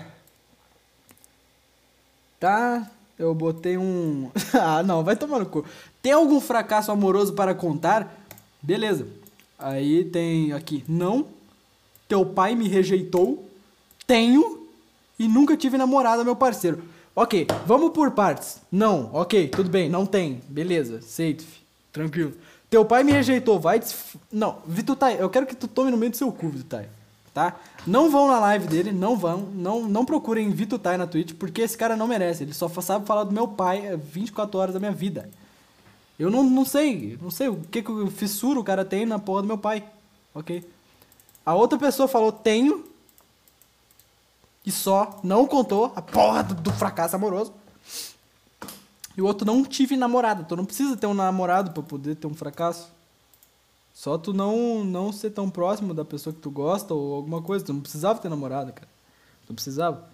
tá, 2.41 2.91
eu 3.17 3.33
botei 3.33 3.79
um. 3.79 4.33
ah, 4.53 4.83
não, 4.83 5.05
vai 5.05 5.15
tomar 5.15 5.39
no 5.39 5.47
cu. 5.47 5.65
Tem 6.03 6.11
algum 6.11 6.41
fracasso 6.41 6.91
amoroso 6.91 7.35
para 7.35 7.55
contar? 7.55 8.13
Beleza. 8.61 9.07
Aí 9.59 10.05
tem 10.05 10.53
aqui, 10.53 10.85
não. 10.89 11.27
Teu 12.09 12.25
pai 12.27 12.55
me 12.55 12.69
rejeitou. 12.69 13.49
Tenho. 14.07 14.69
E 15.19 15.29
nunca 15.29 15.57
tive 15.57 15.79
namorada, 15.79 16.25
meu 16.25 16.37
parceiro. 16.37 16.83
Ok, 17.17 17.47
vamos 17.65 17.93
por 17.93 18.11
partes. 18.11 18.61
Não, 18.71 19.09
ok, 19.13 19.47
tudo 19.47 19.71
bem, 19.71 19.89
não 19.89 20.05
tem. 20.05 20.41
Beleza, 20.49 21.01
safe, 21.01 21.47
tranquilo. 21.93 22.33
Teu 22.69 22.85
pai 22.85 23.05
me 23.05 23.13
rejeitou, 23.13 23.61
vai. 23.61 23.79
Desf... 23.79 24.17
Não, 24.33 24.59
Vitutai, 24.67 25.17
eu 25.21 25.31
quero 25.31 25.47
que 25.47 25.55
tu 25.55 25.69
tome 25.69 25.93
no 25.93 25.97
meio 25.97 26.11
do 26.11 26.17
seu 26.17 26.33
cu, 26.33 26.49
Vitutai. 26.49 26.89
Tá? 27.33 27.57
Não 27.87 28.11
vão 28.11 28.27
na 28.27 28.41
live 28.41 28.67
dele, 28.67 28.91
não 28.91 29.17
vão. 29.17 29.49
Não, 29.55 29.89
não 29.89 30.05
procurem 30.05 30.51
Vitutai 30.51 30.97
na 30.97 31.07
Twitch, 31.07 31.35
porque 31.35 31.63
esse 31.63 31.79
cara 31.79 31.97
não 31.97 32.09
merece. 32.09 32.43
Ele 32.43 32.53
só 32.53 32.69
sabe 32.69 33.07
falar 33.07 33.25
do 33.25 33.33
meu 33.33 33.47
pai 33.47 33.97
24 33.97 34.59
horas 34.59 34.75
da 34.75 34.81
minha 34.81 34.93
vida. 34.93 35.29
Eu 36.19 36.31
não, 36.31 36.45
não 36.45 36.65
sei, 36.65 37.19
não 37.21 37.31
sei 37.31 37.49
o 37.49 37.57
que, 37.57 37.83
que 37.83 38.11
fissura 38.11 38.61
o 38.61 38.65
cara 38.65 38.85
tem 38.85 39.05
na 39.05 39.19
porra 39.19 39.43
do 39.43 39.49
meu 39.49 39.59
pai. 39.59 39.85
Ok? 40.35 40.69
A 41.45 41.55
outra 41.55 41.79
pessoa 41.79 42.09
falou, 42.09 42.33
tenho, 42.33 42.85
e 44.65 44.73
só 44.73 45.21
não 45.23 45.47
contou 45.47 45.93
a 45.95 46.01
porra 46.01 46.43
do, 46.43 46.55
do 46.55 46.73
fracasso 46.73 47.17
amoroso. 47.17 47.53
E 49.17 49.23
o 49.23 49.27
outro 49.27 49.47
não 49.47 49.63
tive 49.65 49.97
namorada. 49.97 50.43
Tu 50.45 50.57
não 50.57 50.65
precisa 50.65 50.97
ter 50.97 51.07
um 51.07 51.15
namorado 51.15 51.71
para 51.73 51.83
poder 51.83 52.17
ter 52.17 52.27
um 52.27 52.35
fracasso. 52.35 52.89
Só 53.93 54.19
tu 54.19 54.33
não 54.33 54.83
não 54.83 55.13
ser 55.13 55.31
tão 55.31 55.49
próximo 55.49 55.95
da 55.95 56.05
pessoa 56.05 56.35
que 56.35 56.41
tu 56.41 56.51
gosta 56.51 56.95
ou 56.95 57.15
alguma 57.15 57.43
coisa. 57.43 57.65
Tu 57.65 57.73
não 57.73 57.81
precisava 57.81 58.19
ter 58.19 58.29
namorada, 58.29 58.73
cara. 58.73 58.89
Tu 59.47 59.51
não 59.51 59.55
precisava. 59.55 60.09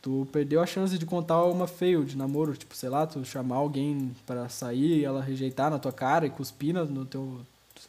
Tu 0.00 0.28
perdeu 0.30 0.60
a 0.60 0.66
chance 0.66 0.96
de 0.96 1.04
contar 1.04 1.44
uma 1.44 1.66
feio 1.66 2.04
de 2.04 2.16
namoro, 2.16 2.56
tipo, 2.56 2.74
sei 2.76 2.88
lá, 2.88 3.06
tu 3.06 3.24
chamar 3.24 3.56
alguém 3.56 4.14
para 4.24 4.48
sair 4.48 4.98
e 4.98 5.04
ela 5.04 5.20
rejeitar 5.20 5.70
na 5.70 5.78
tua 5.78 5.92
cara 5.92 6.26
e 6.26 6.30
cuspir 6.30 6.72
no 6.72 7.04
teu, 7.04 7.40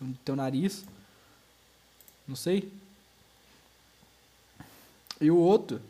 no 0.01 0.13
teu 0.25 0.35
nariz. 0.35 0.83
Não 2.27 2.35
sei. 2.35 2.71
E 5.21 5.29
o 5.29 5.37
outro, 5.37 5.81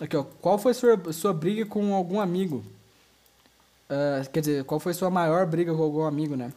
aqui 0.00 0.16
ó, 0.16 0.24
qual 0.40 0.58
foi 0.58 0.74
sua, 0.74 1.12
sua 1.12 1.32
briga 1.32 1.66
com 1.66 1.94
algum 1.94 2.20
amigo? 2.20 2.64
Uh, 3.90 4.28
quer 4.30 4.40
dizer, 4.40 4.64
qual 4.64 4.80
foi 4.80 4.94
sua 4.94 5.10
maior 5.10 5.46
briga 5.46 5.74
com 5.74 5.82
algum 5.82 6.04
amigo, 6.04 6.34
né? 6.34 6.52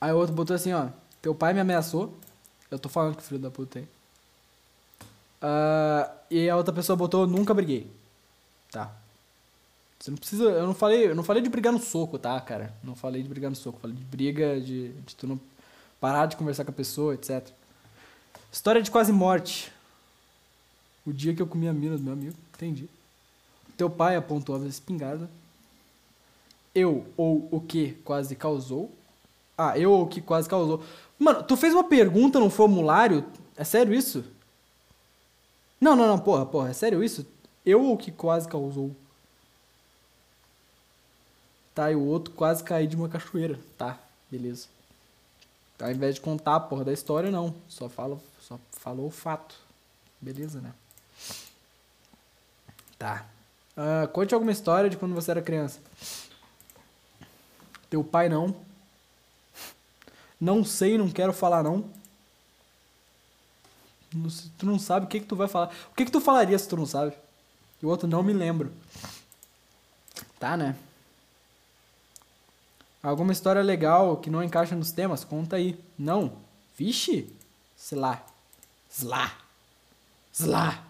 Aí 0.00 0.12
o 0.12 0.18
outro 0.18 0.34
botou 0.34 0.54
assim, 0.54 0.72
ó, 0.72 0.88
teu 1.22 1.34
pai 1.34 1.54
me 1.54 1.60
ameaçou. 1.60 2.14
Eu 2.70 2.78
tô 2.78 2.88
falando 2.88 3.16
que 3.16 3.22
filho 3.22 3.40
da 3.40 3.50
puta 3.50 3.78
aí. 3.78 3.95
Uh, 5.42 6.10
e 6.30 6.48
a 6.48 6.56
outra 6.56 6.74
pessoa 6.74 6.96
botou, 6.96 7.26
nunca 7.26 7.54
briguei. 7.54 7.90
Tá. 8.70 8.90
Você 9.98 10.10
não 10.10 10.18
precisa. 10.18 10.44
Eu 10.44 10.66
não 10.66 10.74
falei. 10.74 11.08
Eu 11.08 11.14
não 11.14 11.22
falei 11.22 11.42
de 11.42 11.48
brigar 11.48 11.72
no 11.72 11.78
soco, 11.78 12.18
tá, 12.18 12.40
cara? 12.40 12.74
Não 12.82 12.94
falei 12.94 13.22
de 13.22 13.28
brigar 13.28 13.50
no 13.50 13.56
soco. 13.56 13.80
Falei 13.80 13.96
de 13.96 14.04
briga, 14.04 14.60
de, 14.60 14.92
de 14.92 15.16
tu 15.16 15.26
não 15.26 15.40
parar 16.00 16.26
de 16.26 16.36
conversar 16.36 16.64
com 16.64 16.70
a 16.70 16.74
pessoa, 16.74 17.14
etc. 17.14 17.48
História 18.52 18.82
de 18.82 18.90
quase 18.90 19.12
morte. 19.12 19.72
O 21.06 21.12
dia 21.12 21.34
que 21.34 21.40
eu 21.40 21.46
comi 21.46 21.68
a 21.68 21.72
mina 21.72 21.96
do 21.96 22.02
meu 22.02 22.12
amigo. 22.12 22.36
Entendi. 22.54 22.88
Teu 23.76 23.90
pai 23.90 24.16
apontou 24.16 24.56
a 24.56 24.66
espingarda. 24.66 25.28
Eu 26.74 27.06
ou 27.16 27.48
o 27.50 27.60
que 27.60 27.92
quase 28.04 28.34
causou. 28.34 28.90
Ah, 29.56 29.78
eu 29.78 29.90
ou 29.92 30.02
o 30.02 30.06
que 30.06 30.20
quase 30.20 30.48
causou. 30.48 30.82
Mano, 31.18 31.42
tu 31.42 31.56
fez 31.56 31.72
uma 31.72 31.84
pergunta 31.84 32.38
no 32.38 32.50
formulário? 32.50 33.24
É 33.56 33.64
sério 33.64 33.94
isso? 33.94 34.24
Não, 35.86 35.94
não, 35.94 36.08
não, 36.08 36.18
porra, 36.18 36.44
porra, 36.44 36.70
é 36.70 36.72
sério 36.72 37.04
isso? 37.04 37.24
Eu 37.64 37.80
ou 37.80 37.96
que 37.96 38.10
quase 38.10 38.48
causou? 38.48 38.90
Tá, 41.72 41.92
e 41.92 41.94
o 41.94 42.04
outro 42.04 42.34
quase 42.34 42.64
caiu 42.64 42.88
de 42.88 42.96
uma 42.96 43.08
cachoeira. 43.08 43.56
Tá, 43.78 43.96
beleza. 44.28 44.66
Ao 45.78 45.88
invés 45.88 46.16
de 46.16 46.20
contar 46.20 46.56
a 46.56 46.60
porra 46.60 46.86
da 46.86 46.92
história, 46.92 47.30
não. 47.30 47.54
Só, 47.68 47.88
fala, 47.88 48.18
só 48.40 48.58
falou 48.72 49.06
o 49.06 49.12
fato. 49.12 49.54
Beleza, 50.20 50.60
né? 50.60 50.74
Tá. 52.98 53.24
Uh, 53.76 54.08
conte 54.08 54.34
alguma 54.34 54.50
história 54.50 54.90
de 54.90 54.96
quando 54.96 55.14
você 55.14 55.30
era 55.30 55.40
criança. 55.40 55.78
Teu 57.88 58.02
pai 58.02 58.28
não. 58.28 58.56
Não 60.40 60.64
sei, 60.64 60.98
não 60.98 61.08
quero 61.08 61.32
falar 61.32 61.62
não. 61.62 61.88
Tu 64.58 64.66
não 64.66 64.78
sabe 64.78 65.06
o 65.06 65.08
que 65.08 65.20
que 65.20 65.26
tu 65.26 65.36
vai 65.36 65.48
falar. 65.48 65.70
O 65.92 65.94
que 65.94 66.04
que 66.04 66.10
tu 66.10 66.20
falaria 66.20 66.58
se 66.58 66.68
tu 66.68 66.76
não 66.76 66.86
sabe? 66.86 67.12
E 67.82 67.86
o 67.86 67.88
outro 67.88 68.08
não 68.08 68.22
me 68.22 68.32
lembro. 68.32 68.72
Tá, 70.38 70.56
né? 70.56 70.76
Alguma 73.02 73.32
história 73.32 73.62
legal 73.62 74.16
que 74.16 74.30
não 74.30 74.42
encaixa 74.42 74.74
nos 74.74 74.90
temas? 74.90 75.24
Conta 75.24 75.56
aí. 75.56 75.78
Não. 75.98 76.32
Vixe! 76.76 77.32
Sei 77.76 77.96
lá. 77.96 78.24
Slá. 78.90 79.32
Slá. 80.32 80.82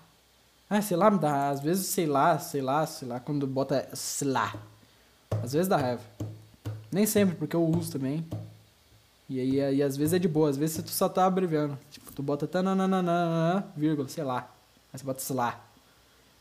Ah, 0.69 0.81
sei 0.81 0.97
lá, 0.97 1.11
me 1.11 1.19
dá. 1.19 1.51
Às 1.51 1.61
vezes, 1.61 1.87
sei 1.87 2.07
lá, 2.07 2.39
sei 2.39 2.63
lá, 2.63 2.87
sei 2.87 3.07
lá, 3.07 3.21
quando 3.21 3.47
bota 3.47 3.89
slá. 3.93 4.55
Às 5.43 5.53
vezes 5.53 5.69
dá 5.69 5.77
raiva. 5.77 6.03
Nem 6.91 7.05
sempre, 7.07 7.37
porque 7.37 7.55
eu 7.55 7.65
uso 7.65 7.93
também. 7.93 8.27
E 9.29 9.41
aí, 9.41 9.61
aí 9.61 9.83
às 9.83 9.97
vezes 9.97 10.15
é 10.15 10.19
de 10.19 10.29
boa, 10.29 10.49
às 10.49 10.57
vezes 10.57 10.83
tu 10.83 10.91
só 10.91 11.09
tá 11.09 11.27
abreviando. 11.27 11.79
Tipo, 11.91 12.06
tu 12.17 12.23
bota 12.23 12.47
tananana, 12.47 13.71
vírgula, 13.77 14.09
sei 14.09 14.25
lá. 14.25 14.51
Aí 14.91 14.99
você 14.99 15.05
bota 15.05 15.21
slá. 15.21 15.61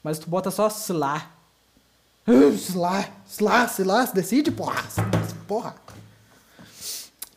Mas 0.02 0.18
tu 0.18 0.30
bota 0.30 0.50
só 0.50 0.68
slá. 0.68 1.30
Slá, 2.56 3.10
slá, 3.28 3.66
slá, 3.66 4.06
decide, 4.06 4.52
porra. 4.52 4.82
Porra. 5.46 5.76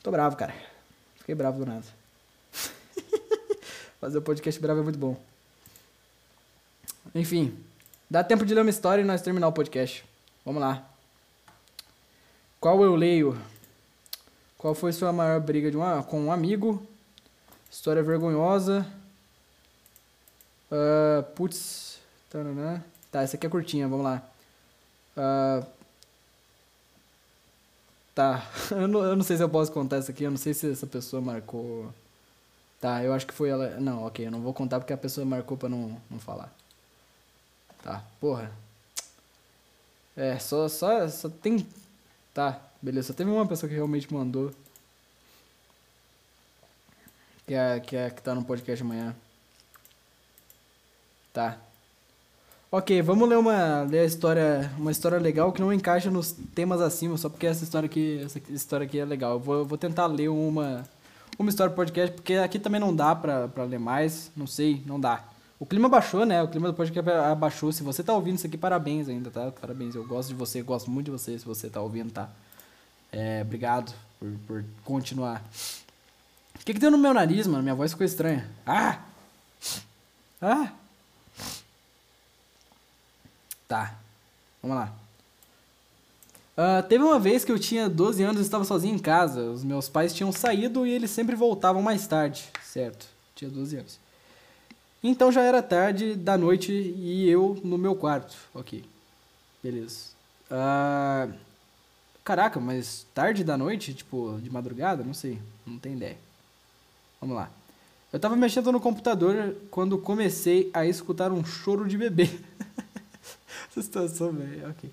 Tô 0.04 0.12
bravo, 0.12 0.36
cara. 0.36 0.54
Fiquei 1.16 1.34
bravo 1.34 1.58
do 1.58 1.66
nada. 1.66 1.84
Fazer 4.00 4.18
o 4.18 4.22
podcast 4.22 4.60
bravo 4.60 4.80
é 4.80 4.82
muito 4.84 4.98
bom. 4.98 5.20
Enfim, 7.14 7.58
dá 8.08 8.22
tempo 8.22 8.46
de 8.46 8.54
ler 8.54 8.60
uma 8.60 8.70
história 8.70 9.02
e 9.02 9.04
nós 9.04 9.20
terminar 9.20 9.48
o 9.48 9.52
podcast. 9.52 10.04
Vamos 10.44 10.62
lá. 10.62 10.88
Qual 12.60 12.84
eu 12.84 12.94
leio? 12.94 13.36
Qual 14.56 14.74
foi 14.76 14.92
sua 14.92 15.12
maior 15.12 15.40
briga 15.40 15.70
de 15.70 15.76
uma, 15.76 16.04
com 16.04 16.20
um 16.20 16.32
amigo? 16.32 16.86
História 17.70 18.02
vergonhosa. 18.02 18.86
Uh, 20.70 21.22
putz. 21.34 21.98
Taranã. 22.30 22.82
Tá, 23.10 23.22
essa 23.22 23.36
aqui 23.36 23.46
é 23.46 23.50
curtinha, 23.50 23.88
vamos 23.88 24.04
lá. 24.04 24.22
Uh, 25.16 25.66
tá, 28.14 28.46
eu 28.70 28.86
não, 28.86 29.02
eu 29.02 29.16
não 29.16 29.24
sei 29.24 29.36
se 29.36 29.42
eu 29.42 29.48
posso 29.48 29.72
contar 29.72 29.96
essa 29.96 30.12
aqui, 30.12 30.24
eu 30.24 30.30
não 30.30 30.36
sei 30.36 30.52
se 30.54 30.70
essa 30.70 30.86
pessoa 30.86 31.22
marcou. 31.22 31.92
Tá, 32.80 33.02
eu 33.02 33.12
acho 33.12 33.26
que 33.26 33.34
foi 33.34 33.48
ela. 33.48 33.80
Não, 33.80 34.04
ok, 34.04 34.26
eu 34.26 34.30
não 34.30 34.40
vou 34.40 34.54
contar 34.54 34.78
porque 34.78 34.92
a 34.92 34.98
pessoa 34.98 35.24
marcou 35.24 35.56
pra 35.56 35.68
não, 35.68 36.00
não 36.10 36.18
falar. 36.18 36.52
Tá, 37.82 38.04
porra. 38.20 38.52
É, 40.16 40.38
só, 40.38 40.68
só, 40.68 41.08
só 41.08 41.28
tem. 41.28 41.66
Tá, 42.34 42.60
beleza, 42.82 43.08
só 43.08 43.14
teve 43.14 43.30
uma 43.30 43.46
pessoa 43.46 43.68
que 43.68 43.74
realmente 43.74 44.12
mandou. 44.12 44.52
Que 47.48 47.54
é, 47.54 47.80
que 47.80 47.96
é 47.96 48.10
que 48.10 48.20
tá 48.20 48.34
no 48.34 48.44
podcast 48.44 48.84
amanhã. 48.84 49.16
Tá. 51.32 51.56
Ok, 52.70 53.00
vamos 53.00 53.26
ler 53.26 53.38
uma 53.38 53.84
ler 53.84 54.00
a 54.00 54.04
história, 54.04 54.70
uma 54.76 54.90
história 54.90 55.18
legal 55.18 55.50
que 55.50 55.62
não 55.62 55.72
encaixa 55.72 56.10
nos 56.10 56.32
temas 56.54 56.82
acima, 56.82 57.16
só 57.16 57.30
porque 57.30 57.46
essa 57.46 57.64
história 57.64 57.86
aqui, 57.86 58.20
essa 58.22 58.38
história 58.50 58.84
aqui 58.84 58.98
é 58.98 59.04
legal. 59.06 59.32
Eu 59.32 59.40
vou, 59.40 59.64
vou 59.64 59.78
tentar 59.78 60.04
ler 60.04 60.28
uma 60.28 60.86
uma 61.38 61.48
história 61.48 61.74
podcast, 61.74 62.14
porque 62.14 62.34
aqui 62.34 62.58
também 62.58 62.78
não 62.78 62.94
dá 62.94 63.16
pra, 63.16 63.48
pra 63.48 63.64
ler 63.64 63.78
mais, 63.78 64.30
não 64.36 64.46
sei, 64.46 64.82
não 64.84 65.00
dá. 65.00 65.24
O 65.58 65.64
clima 65.64 65.88
baixou, 65.88 66.26
né? 66.26 66.42
O 66.42 66.48
clima 66.48 66.68
do 66.68 66.74
podcast 66.74 67.10
abaixou. 67.10 67.72
Se 67.72 67.82
você 67.82 68.02
tá 68.02 68.12
ouvindo 68.12 68.36
isso 68.36 68.46
aqui, 68.46 68.58
parabéns 68.58 69.08
ainda, 69.08 69.30
tá? 69.30 69.50
Parabéns, 69.58 69.94
eu 69.94 70.06
gosto 70.06 70.28
de 70.28 70.34
você, 70.34 70.60
gosto 70.60 70.90
muito 70.90 71.06
de 71.06 71.12
você 71.12 71.38
se 71.38 71.46
você 71.46 71.70
tá 71.70 71.80
ouvindo, 71.80 72.12
tá? 72.12 72.28
É, 73.10 73.40
obrigado 73.40 73.94
por, 74.20 74.28
por 74.46 74.64
continuar. 74.84 75.42
Que 76.68 76.74
que 76.74 76.80
deu 76.80 76.90
no 76.90 76.98
meu 76.98 77.14
nariz, 77.14 77.46
mano? 77.46 77.62
Minha 77.62 77.74
voz 77.74 77.92
ficou 77.92 78.04
estranha. 78.04 78.46
Ah! 78.66 79.00
Ah! 80.38 80.70
Tá, 83.66 83.98
vamos 84.62 84.76
lá. 84.76 84.92
Uh, 86.58 86.86
teve 86.86 87.02
uma 87.02 87.18
vez 87.18 87.42
que 87.42 87.50
eu 87.50 87.58
tinha 87.58 87.88
12 87.88 88.22
anos 88.22 88.42
e 88.42 88.42
estava 88.42 88.66
sozinho 88.66 88.96
em 88.96 88.98
casa. 88.98 89.44
Os 89.44 89.64
meus 89.64 89.88
pais 89.88 90.12
tinham 90.12 90.30
saído 90.30 90.86
e 90.86 90.90
eles 90.90 91.10
sempre 91.10 91.34
voltavam 91.34 91.80
mais 91.80 92.06
tarde, 92.06 92.44
certo? 92.62 93.06
Tinha 93.34 93.50
12 93.50 93.76
anos. 93.78 93.98
Então 95.02 95.32
já 95.32 95.40
era 95.40 95.62
tarde 95.62 96.14
da 96.16 96.36
noite 96.36 96.70
e 96.70 97.30
eu 97.30 97.58
no 97.64 97.78
meu 97.78 97.96
quarto. 97.96 98.36
Ok, 98.52 98.84
beleza. 99.62 100.10
Uh, 100.50 101.32
caraca, 102.22 102.60
mas 102.60 103.06
tarde 103.14 103.42
da 103.42 103.56
noite? 103.56 103.94
Tipo, 103.94 104.38
de 104.42 104.50
madrugada? 104.50 105.02
Não 105.02 105.14
sei, 105.14 105.40
não 105.66 105.78
tem 105.78 105.94
ideia. 105.94 106.27
Vamos 107.20 107.36
lá. 107.36 107.50
Eu 108.12 108.18
tava 108.18 108.36
mexendo 108.36 108.72
no 108.72 108.80
computador 108.80 109.54
quando 109.70 109.98
comecei 109.98 110.70
a 110.72 110.86
escutar 110.86 111.30
um 111.30 111.44
choro 111.44 111.86
de 111.86 111.98
bebê. 111.98 112.30
essa 113.70 113.82
situação, 113.82 114.32
velho. 114.32 114.70
Ok. 114.70 114.90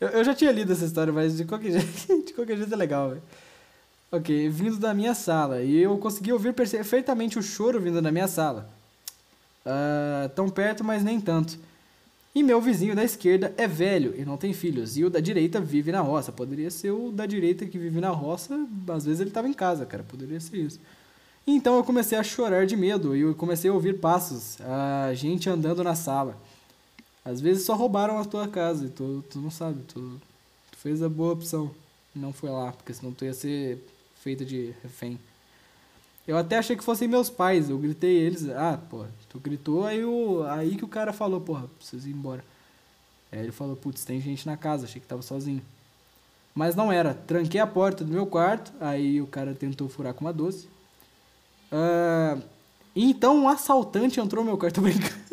Eu, 0.00 0.08
eu, 0.08 0.24
já 0.24 0.34
tinha 0.34 0.52
lido 0.52 0.72
essa 0.72 0.84
história, 0.84 1.12
mas 1.12 1.36
de 1.36 1.44
qualquer 1.44 1.72
jeito, 1.80 2.26
de 2.26 2.32
qualquer 2.32 2.56
jeito 2.56 2.72
é 2.72 2.76
legal, 2.76 3.10
velho. 3.10 3.22
Ok, 4.10 4.48
vindo 4.48 4.78
da 4.78 4.94
minha 4.94 5.14
sala. 5.14 5.62
E 5.62 5.76
eu 5.76 5.98
consegui 5.98 6.32
ouvir 6.32 6.54
perfeitamente 6.54 7.38
o 7.38 7.42
choro 7.42 7.80
vindo 7.80 8.00
da 8.00 8.10
minha 8.10 8.28
sala. 8.28 8.68
Uh, 9.66 10.28
tão 10.30 10.48
perto, 10.48 10.82
mas 10.82 11.04
nem 11.04 11.20
tanto. 11.20 11.58
E 12.34 12.42
meu 12.42 12.60
vizinho 12.60 12.94
da 12.94 13.04
esquerda 13.04 13.52
é 13.58 13.66
velho 13.66 14.14
e 14.16 14.24
não 14.24 14.38
tem 14.38 14.54
filhos. 14.54 14.96
E 14.96 15.04
o 15.04 15.10
da 15.10 15.20
direita 15.20 15.60
vive 15.60 15.92
na 15.92 16.00
roça. 16.00 16.32
Poderia 16.32 16.70
ser 16.70 16.90
o 16.90 17.10
da 17.10 17.26
direita 17.26 17.66
que 17.66 17.76
vive 17.76 18.00
na 18.00 18.10
roça. 18.10 18.58
Às 18.88 19.04
vezes 19.04 19.20
ele 19.20 19.30
estava 19.30 19.48
em 19.48 19.52
casa, 19.52 19.84
cara. 19.84 20.02
Poderia 20.04 20.40
ser 20.40 20.56
isso. 20.56 20.80
Então 21.50 21.78
eu 21.78 21.82
comecei 21.82 22.18
a 22.18 22.22
chorar 22.22 22.66
de 22.66 22.76
medo 22.76 23.16
e 23.16 23.22
eu 23.22 23.34
comecei 23.34 23.70
a 23.70 23.72
ouvir 23.72 23.98
passos. 23.98 24.58
A 24.60 25.14
gente 25.14 25.48
andando 25.48 25.82
na 25.82 25.94
sala. 25.94 26.36
Às 27.24 27.40
vezes 27.40 27.64
só 27.64 27.74
roubaram 27.74 28.18
a 28.18 28.24
tua 28.26 28.46
casa 28.46 28.84
e 28.84 28.90
tu, 28.90 29.24
tu 29.30 29.38
não 29.38 29.50
sabe, 29.50 29.82
tu, 29.84 30.20
tu 30.70 30.76
fez 30.76 31.02
a 31.02 31.08
boa 31.08 31.32
opção. 31.32 31.70
Não 32.14 32.34
foi 32.34 32.50
lá, 32.50 32.70
porque 32.72 32.92
senão 32.92 33.14
tu 33.14 33.24
ia 33.24 33.32
ser 33.32 33.82
feita 34.16 34.44
de 34.44 34.74
refém. 34.82 35.18
Eu 36.26 36.36
até 36.36 36.58
achei 36.58 36.76
que 36.76 36.84
fossem 36.84 37.08
meus 37.08 37.30
pais, 37.30 37.70
eu 37.70 37.78
gritei 37.78 38.14
eles, 38.14 38.46
ah, 38.50 38.78
pô, 38.90 39.06
tu 39.30 39.40
gritou, 39.40 39.86
aí, 39.86 40.04
o, 40.04 40.42
aí 40.42 40.76
que 40.76 40.84
o 40.84 40.88
cara 40.88 41.14
falou, 41.14 41.40
porra, 41.40 41.66
preciso 41.78 42.10
ir 42.10 42.12
embora. 42.12 42.44
Aí 43.32 43.38
ele 43.38 43.52
falou, 43.52 43.74
putz, 43.74 44.04
tem 44.04 44.20
gente 44.20 44.46
na 44.46 44.56
casa, 44.58 44.84
achei 44.84 45.00
que 45.00 45.06
tava 45.06 45.22
sozinho. 45.22 45.62
Mas 46.54 46.74
não 46.74 46.92
era, 46.92 47.14
tranquei 47.14 47.58
a 47.58 47.66
porta 47.66 48.04
do 48.04 48.12
meu 48.12 48.26
quarto, 48.26 48.70
aí 48.82 49.22
o 49.22 49.26
cara 49.26 49.54
tentou 49.54 49.88
furar 49.88 50.12
com 50.12 50.26
uma 50.26 50.32
doce. 50.32 50.68
Uh, 51.72 52.42
então 52.94 53.36
um 53.36 53.48
assaltante 53.48 54.20
entrou 54.20 54.44
no 54.44 54.50
meu 54.50 54.58
quarto, 54.58 54.80
brincando. 54.82 55.28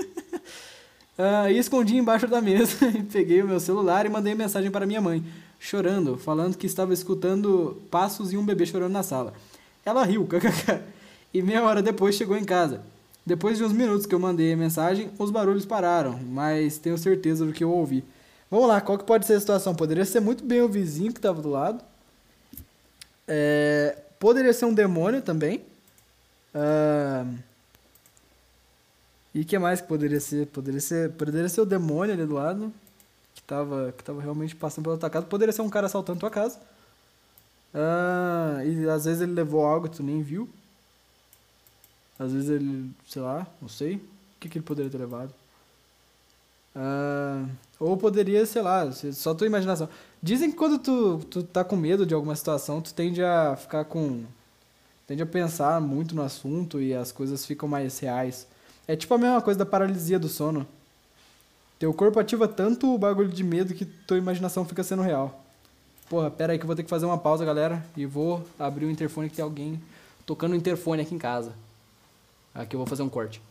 Uh, 1.18 1.50
e 1.50 1.58
escondi 1.58 1.96
embaixo 1.96 2.28
da 2.28 2.42
mesa 2.42 2.88
e 2.94 3.04
peguei 3.04 3.42
o 3.42 3.48
meu 3.48 3.60
celular 3.60 4.06
e 4.06 4.10
mandei 4.10 4.36
mensagem 4.36 4.70
para 4.70 4.86
minha 4.86 5.00
mãe, 5.00 5.24
chorando, 5.60 6.18
falando 6.18 6.58
que 6.58 6.66
estava 6.66 6.94
escutando 6.94 7.82
passos 7.90 8.34
e 8.34 8.38
um 8.38 8.46
bebê 8.46 8.66
chorando 8.66 8.92
na 8.92 9.04
sala. 9.04 9.34
Ela 9.86 10.04
riu, 10.04 10.26
kkk. 10.28 10.82
E 11.34 11.42
meia 11.42 11.64
hora 11.64 11.82
depois 11.82 12.16
chegou 12.16 12.38
em 12.38 12.44
casa. 12.44 12.82
Depois 13.26 13.58
de 13.58 13.64
uns 13.64 13.72
minutos 13.72 14.06
que 14.06 14.14
eu 14.14 14.20
mandei 14.20 14.54
a 14.54 14.58
mensagem, 14.58 15.10
os 15.18 15.32
barulhos 15.32 15.66
pararam, 15.66 16.20
mas 16.20 16.78
tenho 16.78 16.98
certeza 16.98 17.46
do 17.46 17.54
que 17.54 17.64
eu 17.64 17.72
ouvi. 17.72 18.04
Vamos 18.52 18.68
lá, 18.68 18.80
qual 18.80 18.98
que 18.98 19.04
pode 19.04 19.26
ser 19.26 19.34
a 19.34 19.40
situação? 19.40 19.74
Poderia 19.74 20.06
ser 20.06 20.20
muito 20.20 20.44
bem 20.44 20.62
o 20.62 20.70
vizinho 20.70 21.12
que 21.12 21.18
estava 21.18 21.42
do 21.42 21.50
lado. 21.50 21.84
É, 23.28 23.98
poderia 24.20 24.54
ser 24.54 24.66
um 24.66 24.74
demônio 24.74 25.22
também. 25.22 25.64
Uh, 26.56 27.38
e 29.34 29.44
que 29.44 29.60
mais 29.60 29.82
que 29.82 29.88
poderia 29.88 30.22
ser? 30.22 30.48
Poderia 30.48 30.80
ser, 30.80 31.12
poderia 31.12 31.50
ser 31.50 31.60
o 31.60 31.66
demônio 31.66 32.14
ali 32.14 32.26
do 32.26 32.36
lado, 32.36 32.74
que 33.34 33.44
tava, 33.44 33.94
que 33.98 34.04
tava 34.04 34.22
realmente 34.22 34.56
passando 34.56 34.86
pela 34.86 34.98
tua 34.98 35.10
casa. 35.10 35.26
Poderia 35.26 35.52
ser 35.52 35.62
um 35.62 35.70
cara 35.70 35.88
assaltando 35.88 36.22
tua 36.22 36.30
casa. 36.30 36.58
Ah, 37.74 38.62
e 38.64 38.90
às 38.90 39.04
vezes 39.04 39.22
ele 39.22 39.34
levou 39.34 39.66
algo 39.66 39.90
que 39.90 39.98
tu 39.98 40.04
nem 40.04 40.22
viu. 40.22 40.50
Às 42.18 42.32
vezes 42.32 42.50
ele, 42.50 42.90
sei 43.06 43.22
lá, 43.22 43.46
não 43.62 43.68
sei. 43.68 43.96
O 43.98 44.02
que, 44.40 44.48
que 44.48 44.58
ele 44.58 44.66
poderia 44.66 44.90
ter 44.90 44.98
levado? 44.98 45.34
Ah, 46.74 47.46
ou 47.78 47.98
poderia, 47.98 48.46
sei 48.46 48.62
lá, 48.62 48.90
só 48.92 49.34
tua 49.34 49.48
imaginação. 49.48 49.90
Dizem 50.24 50.50
que 50.52 50.58
quando 50.58 50.80
tu, 50.80 51.20
tu 51.30 51.44
tá 51.44 51.64
com 51.64 51.76
medo 51.76 52.06
de 52.06 52.14
alguma 52.14 52.36
situação, 52.36 52.82
tu 52.82 52.94
tende 52.94 53.22
a 53.22 53.58
ficar 53.58 53.84
com. 53.86 54.24
Tende 55.08 55.22
a 55.22 55.26
pensar 55.26 55.80
muito 55.82 56.16
no 56.16 56.22
assunto 56.22 56.82
e 56.82 56.94
as 56.94 57.12
coisas 57.12 57.46
ficam 57.46 57.68
mais 57.68 58.00
reais. 58.00 58.48
É 58.88 58.96
tipo 58.96 59.14
a 59.14 59.18
mesma 59.18 59.42
coisa 59.42 59.58
da 59.58 59.66
paralisia 59.66 60.20
do 60.20 60.28
sono. 60.28 60.66
Teu 61.78 61.94
corpo 61.94 62.20
ativa 62.20 62.48
tanto 62.48 62.94
o 62.94 62.98
bagulho 62.98 63.30
de 63.30 63.44
medo 63.44 63.74
que 63.74 63.86
tua 63.86 64.18
imaginação 64.18 64.66
fica 64.66 64.84
sendo 64.84 65.02
real. 65.02 65.44
Porra, 66.10 66.30
pera 66.30 66.54
aí 66.54 66.60
que 66.60 66.64
eu 66.64 66.68
vou 66.68 66.76
ter 66.76 66.84
que 66.84 66.90
fazer 66.90 67.06
uma 67.06 67.18
pausa, 67.18 67.44
galera. 67.44 67.84
E 67.98 68.06
vou 68.06 68.46
abrir 68.60 68.86
o 68.86 68.92
interfone 68.92 69.30
que 69.30 69.36
tem 69.36 69.44
alguém 69.44 69.82
tocando 70.26 70.54
o 70.54 70.56
interfone 70.56 71.02
aqui 71.02 71.14
em 71.14 71.20
casa. 71.20 71.54
Aqui 72.54 72.76
eu 72.76 72.78
vou 72.78 72.88
fazer 72.88 73.04
um 73.04 73.10
corte. 73.10 73.42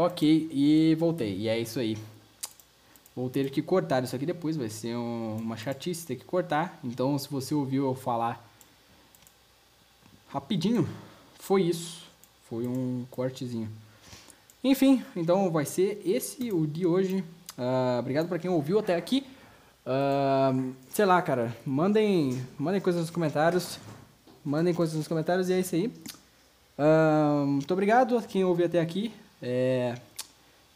Ok, 0.00 0.48
e 0.52 0.94
voltei. 0.94 1.36
E 1.38 1.48
é 1.48 1.58
isso 1.58 1.80
aí. 1.80 1.98
Vou 3.16 3.28
ter 3.28 3.50
que 3.50 3.60
cortar 3.60 4.04
isso 4.04 4.14
aqui 4.14 4.24
depois, 4.24 4.56
vai 4.56 4.68
ser 4.68 4.94
um, 4.94 5.38
uma 5.38 5.56
chatice 5.56 6.06
ter 6.06 6.14
que 6.14 6.24
cortar. 6.24 6.78
Então, 6.84 7.18
se 7.18 7.28
você 7.28 7.52
ouviu 7.52 7.84
eu 7.84 7.96
falar 7.96 8.48
rapidinho, 10.28 10.88
foi 11.40 11.62
isso. 11.62 12.06
Foi 12.48 12.64
um 12.68 13.04
cortezinho. 13.10 13.68
Enfim, 14.62 15.02
então 15.16 15.50
vai 15.50 15.64
ser 15.64 16.00
esse 16.06 16.52
o 16.52 16.64
de 16.64 16.86
hoje. 16.86 17.24
Uh, 17.58 17.98
obrigado 17.98 18.28
para 18.28 18.38
quem 18.38 18.48
ouviu 18.48 18.78
até 18.78 18.94
aqui. 18.94 19.26
Uh, 19.84 20.72
sei 20.90 21.06
lá, 21.06 21.20
cara, 21.20 21.56
mandem, 21.66 22.40
mandem 22.56 22.80
coisas 22.80 23.00
nos 23.00 23.10
comentários. 23.10 23.80
Mandem 24.44 24.72
coisas 24.72 24.94
nos 24.94 25.08
comentários 25.08 25.48
e 25.48 25.54
é 25.54 25.58
isso 25.58 25.74
aí. 25.74 25.92
Uh, 26.78 27.46
muito 27.46 27.72
obrigado 27.72 28.16
a 28.16 28.22
quem 28.22 28.44
ouviu 28.44 28.66
até 28.66 28.80
aqui. 28.80 29.12
É, 29.42 29.94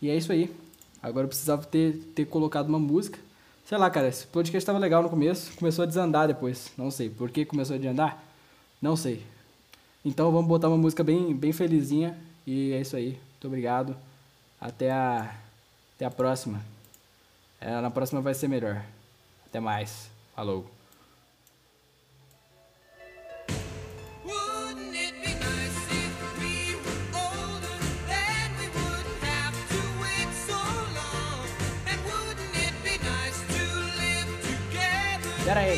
e 0.01 0.11
é 0.11 0.17
isso 0.17 0.33
aí. 0.33 0.55
Agora 1.03 1.25
eu 1.25 1.29
precisava 1.29 1.65
ter, 1.65 1.95
ter 2.15 2.27
colocado 2.27 2.69
uma 2.69 2.79
música. 2.79 3.19
Sei 3.65 3.79
lá, 3.79 3.89
cara, 3.91 4.09
esse 4.09 4.27
podcast 4.27 4.59
estava 4.59 4.79
legal 4.79 5.03
no 5.03 5.09
começo, 5.09 5.53
começou 5.57 5.83
a 5.83 5.87
desandar 5.87 6.29
depois. 6.29 6.73
Não 6.77 6.91
sei. 6.91 7.09
Por 7.09 7.31
que 7.31 7.45
começou 7.45 7.75
a 7.75 7.79
desandar? 7.79 8.23
Não 8.81 8.97
sei. 8.97 9.25
Então 10.05 10.31
vamos 10.31 10.49
botar 10.49 10.69
uma 10.69 10.77
música 10.77 11.03
bem, 11.03 11.35
bem 11.35 11.53
felizinha. 11.53 12.19
E 12.47 12.73
é 12.73 12.81
isso 12.81 12.97
aí. 12.97 13.11
Muito 13.11 13.47
obrigado. 13.47 13.97
Até 14.61 14.91
a, 14.91 15.35
até 15.95 16.05
a 16.05 16.11
próxima. 16.11 16.63
É, 17.61 17.81
na 17.81 17.91
próxima 17.91 18.21
vai 18.21 18.35
ser 18.35 18.49
melhor. 18.49 18.85
Até 19.47 19.61
mais. 19.61 20.11
Falou. 20.35 20.82
Pera 35.45 35.59
aí. 35.61 35.77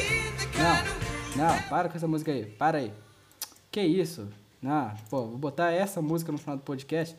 Não, 1.37 1.47
não, 1.47 1.63
para 1.69 1.89
com 1.89 1.97
essa 1.97 2.07
música 2.07 2.31
aí. 2.31 2.45
Para 2.45 2.79
aí. 2.79 2.93
Que 3.71 3.81
isso? 3.81 4.29
Não, 4.61 4.93
pô, 5.09 5.23
vou 5.27 5.39
botar 5.39 5.73
essa 5.73 6.03
música 6.03 6.31
no 6.31 6.37
final 6.37 6.57
do 6.57 6.63
podcast. 6.63 7.17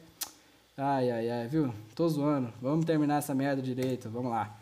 Ai, 0.77 1.09
ai, 1.09 1.29
ai, 1.29 1.47
viu? 1.47 1.73
Tô 1.95 2.07
zoando. 2.07 2.53
Vamos 2.61 2.85
terminar 2.85 3.17
essa 3.17 3.33
merda 3.33 3.61
direito. 3.61 4.09
Vamos 4.09 4.31
lá. 4.31 4.55